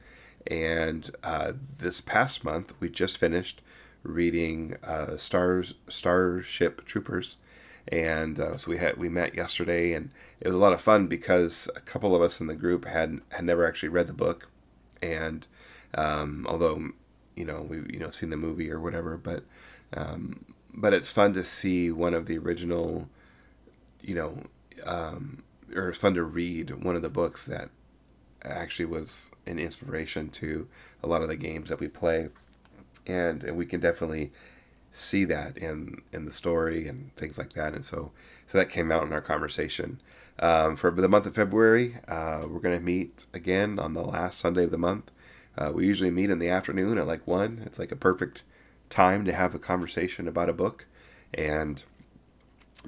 And 0.46 1.14
uh, 1.22 1.52
this 1.78 2.00
past 2.00 2.44
month, 2.44 2.74
we 2.80 2.88
just 2.88 3.16
finished 3.18 3.62
reading 4.02 4.76
uh, 4.82 5.16
Stars 5.16 5.74
Starship 5.88 6.84
Troopers, 6.84 7.36
and 7.88 8.38
uh, 8.38 8.56
so 8.56 8.70
we 8.70 8.78
had 8.78 8.96
we 8.96 9.08
met 9.08 9.34
yesterday, 9.34 9.92
and 9.92 10.10
it 10.40 10.48
was 10.48 10.54
a 10.54 10.60
lot 10.60 10.72
of 10.72 10.80
fun 10.80 11.06
because 11.06 11.68
a 11.74 11.80
couple 11.80 12.14
of 12.14 12.22
us 12.22 12.40
in 12.40 12.46
the 12.46 12.54
group 12.54 12.84
had 12.84 13.20
had 13.30 13.44
never 13.44 13.66
actually 13.66 13.88
read 13.88 14.06
the 14.06 14.12
book, 14.12 14.48
and 15.00 15.46
um, 15.94 16.46
although 16.48 16.90
you 17.34 17.44
know 17.44 17.62
we 17.62 17.78
you 17.92 17.98
know 17.98 18.10
seen 18.10 18.30
the 18.30 18.36
movie 18.36 18.70
or 18.70 18.80
whatever, 18.80 19.16
but 19.16 19.44
um, 19.94 20.44
but 20.72 20.94
it's 20.94 21.10
fun 21.10 21.34
to 21.34 21.44
see 21.44 21.90
one 21.90 22.14
of 22.14 22.26
the 22.26 22.38
original, 22.38 23.08
you 24.00 24.14
know, 24.14 24.42
um, 24.84 25.42
or 25.74 25.90
it's 25.90 25.98
fun 25.98 26.14
to 26.14 26.22
read 26.22 26.84
one 26.84 26.96
of 26.96 27.02
the 27.02 27.08
books 27.08 27.44
that 27.46 27.70
actually 28.42 28.86
was 28.86 29.30
an 29.46 29.58
inspiration 29.58 30.28
to 30.28 30.68
a 31.02 31.06
lot 31.06 31.22
of 31.22 31.28
the 31.28 31.36
games 31.36 31.68
that 31.68 31.80
we 31.80 31.88
play, 31.88 32.28
and 33.06 33.42
and 33.42 33.56
we 33.56 33.66
can 33.66 33.80
definitely 33.80 34.30
see 34.94 35.24
that 35.24 35.56
in 35.56 36.02
in 36.12 36.24
the 36.24 36.32
story 36.32 36.86
and 36.88 37.14
things 37.16 37.38
like 37.38 37.52
that, 37.52 37.74
and 37.74 37.84
so 37.84 38.12
so 38.46 38.58
that 38.58 38.70
came 38.70 38.92
out 38.92 39.04
in 39.04 39.12
our 39.12 39.20
conversation. 39.20 40.00
Um, 40.38 40.76
for 40.76 40.90
the 40.90 41.08
month 41.08 41.26
of 41.26 41.34
February, 41.34 41.96
uh, 42.08 42.42
we're 42.48 42.60
going 42.60 42.78
to 42.78 42.84
meet 42.84 43.26
again 43.32 43.78
on 43.78 43.94
the 43.94 44.02
last 44.02 44.38
Sunday 44.38 44.64
of 44.64 44.70
the 44.70 44.78
month. 44.78 45.10
Uh, 45.56 45.70
we 45.72 45.86
usually 45.86 46.10
meet 46.10 46.30
in 46.30 46.38
the 46.38 46.48
afternoon 46.48 46.98
at 46.98 47.06
like 47.06 47.26
one. 47.26 47.62
It's 47.66 47.78
like 47.78 47.92
a 47.92 47.96
perfect 47.96 48.42
time 48.88 49.24
to 49.24 49.32
have 49.32 49.54
a 49.54 49.58
conversation 49.58 50.26
about 50.26 50.48
a 50.48 50.54
book, 50.54 50.86
and 51.34 51.84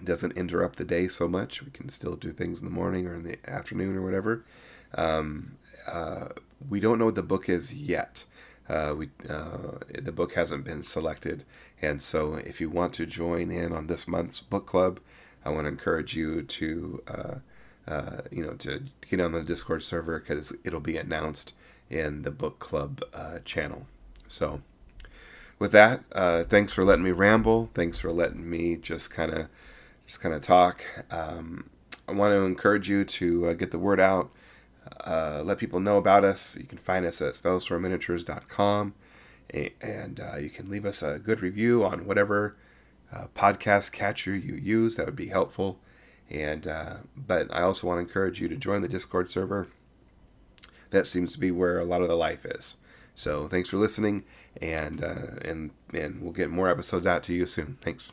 doesn't 0.03 0.33
interrupt 0.33 0.77
the 0.77 0.85
day 0.85 1.07
so 1.09 1.29
much. 1.29 1.62
We 1.62 1.71
can 1.71 1.88
still 1.88 2.17
do 2.17 2.33
things 2.33 2.61
in 2.61 2.69
the 2.69 2.75
morning 2.75 3.07
or 3.07 3.14
in 3.14 3.23
the 3.23 3.38
afternoon 3.47 3.97
or 3.97 4.03
whatever. 4.03 4.45
Um, 4.95 5.57
uh, 5.87 6.29
we 6.69 6.81
don't 6.81 6.99
know 6.99 7.07
what 7.07 7.14
the 7.14 7.23
book 7.23 7.49
is 7.49 7.73
yet. 7.73 8.25
Uh, 8.69 8.95
we 8.97 9.11
uh, 9.29 9.79
the 10.01 10.12
book 10.12 10.35
hasn't 10.35 10.64
been 10.64 10.83
selected, 10.83 11.45
and 11.85 12.01
so 12.03 12.35
if 12.35 12.61
you 12.61 12.70
want 12.70 12.94
to 12.94 13.07
join 13.07 13.51
in 13.51 13.73
on 13.73 13.87
this 13.87 14.09
month's 14.09 14.40
book 14.40 14.66
club, 14.66 15.01
I 15.44 15.51
want 15.51 15.64
to 15.64 15.68
encourage 15.68 16.16
you 16.16 16.42
to 16.42 17.03
uh, 17.07 17.35
uh, 17.90 18.23
you 18.31 18.44
know 18.44 18.55
to 18.55 18.85
get 19.09 19.20
on 19.20 19.33
the 19.33 19.42
Discord 19.42 19.83
server 19.83 20.18
because 20.18 20.53
it'll 20.64 20.81
be 20.81 20.97
announced 20.97 21.53
in 21.90 22.23
the 22.23 22.31
book 22.31 22.59
club 22.59 23.03
uh, 23.12 23.38
channel. 23.44 23.87
So 24.29 24.62
with 25.59 25.73
that, 25.73 26.05
thanks 26.49 26.73
for 26.73 26.85
letting 26.85 27.05
me 27.05 27.12
ramble. 27.12 27.70
Thanks 27.75 27.99
for 27.99 28.11
letting 28.11 28.49
me 28.49 28.77
just 28.77 29.11
kind 29.11 29.33
of 29.33 29.49
just 30.07 30.20
kind 30.20 30.35
of 30.35 30.42
talk. 30.42 30.85
Um, 31.11 31.70
I 32.09 32.12
want 32.12 32.33
to 32.33 32.44
encourage 32.44 32.88
you 32.88 33.05
to 33.05 33.55
get 33.55 33.70
the 33.70 33.79
word 33.79 34.01
out 34.01 34.31
uh, 35.05 35.42
let 35.44 35.59
people 35.59 35.81
know 35.81 35.97
about 35.97 36.25
us. 36.25 36.57
You 36.57 36.64
can 36.64 36.79
find 36.79 37.07
us 37.07 37.20
at 37.20 37.35
spellstormminiatures.com 37.35 38.94
and 39.50 40.20
uh, 40.20 40.37
you 40.37 40.50
can 40.50 40.70
leave 40.70 40.85
us 40.85 41.02
a 41.02 41.18
good 41.18 41.40
review 41.40 41.85
on 41.85 42.07
whatever 42.07 42.57
uh, 43.12 43.26
podcast 43.35 43.92
catcher 43.92 44.35
you 44.35 44.54
use. 44.54 44.96
That 44.96 45.07
would 45.07 45.16
be 45.16 45.28
helpful. 45.28 45.78
And 46.30 46.66
uh, 46.66 46.96
but 47.16 47.48
I 47.54 47.62
also 47.62 47.87
want 47.87 47.98
to 47.98 48.02
encourage 48.02 48.40
you 48.40 48.48
to 48.48 48.57
join 48.57 48.83
the 48.83 48.88
Discord 48.88 49.30
server. 49.30 49.68
That 50.90 51.07
seems 51.07 51.33
to 51.33 51.40
be 51.40 51.50
where 51.50 51.78
a 51.78 51.85
lot 51.85 52.02
of 52.02 52.09
the 52.09 52.16
life 52.16 52.44
is. 52.44 52.76
So 53.14 53.46
thanks 53.46 53.68
for 53.68 53.76
listening, 53.76 54.24
and 54.61 55.02
uh, 55.02 55.38
and 55.42 55.70
and 55.92 56.22
we'll 56.22 56.33
get 56.33 56.50
more 56.50 56.68
episodes 56.68 57.07
out 57.07 57.22
to 57.24 57.35
you 57.35 57.46
soon. 57.46 57.78
Thanks. 57.80 58.12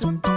Boom, 0.00 0.27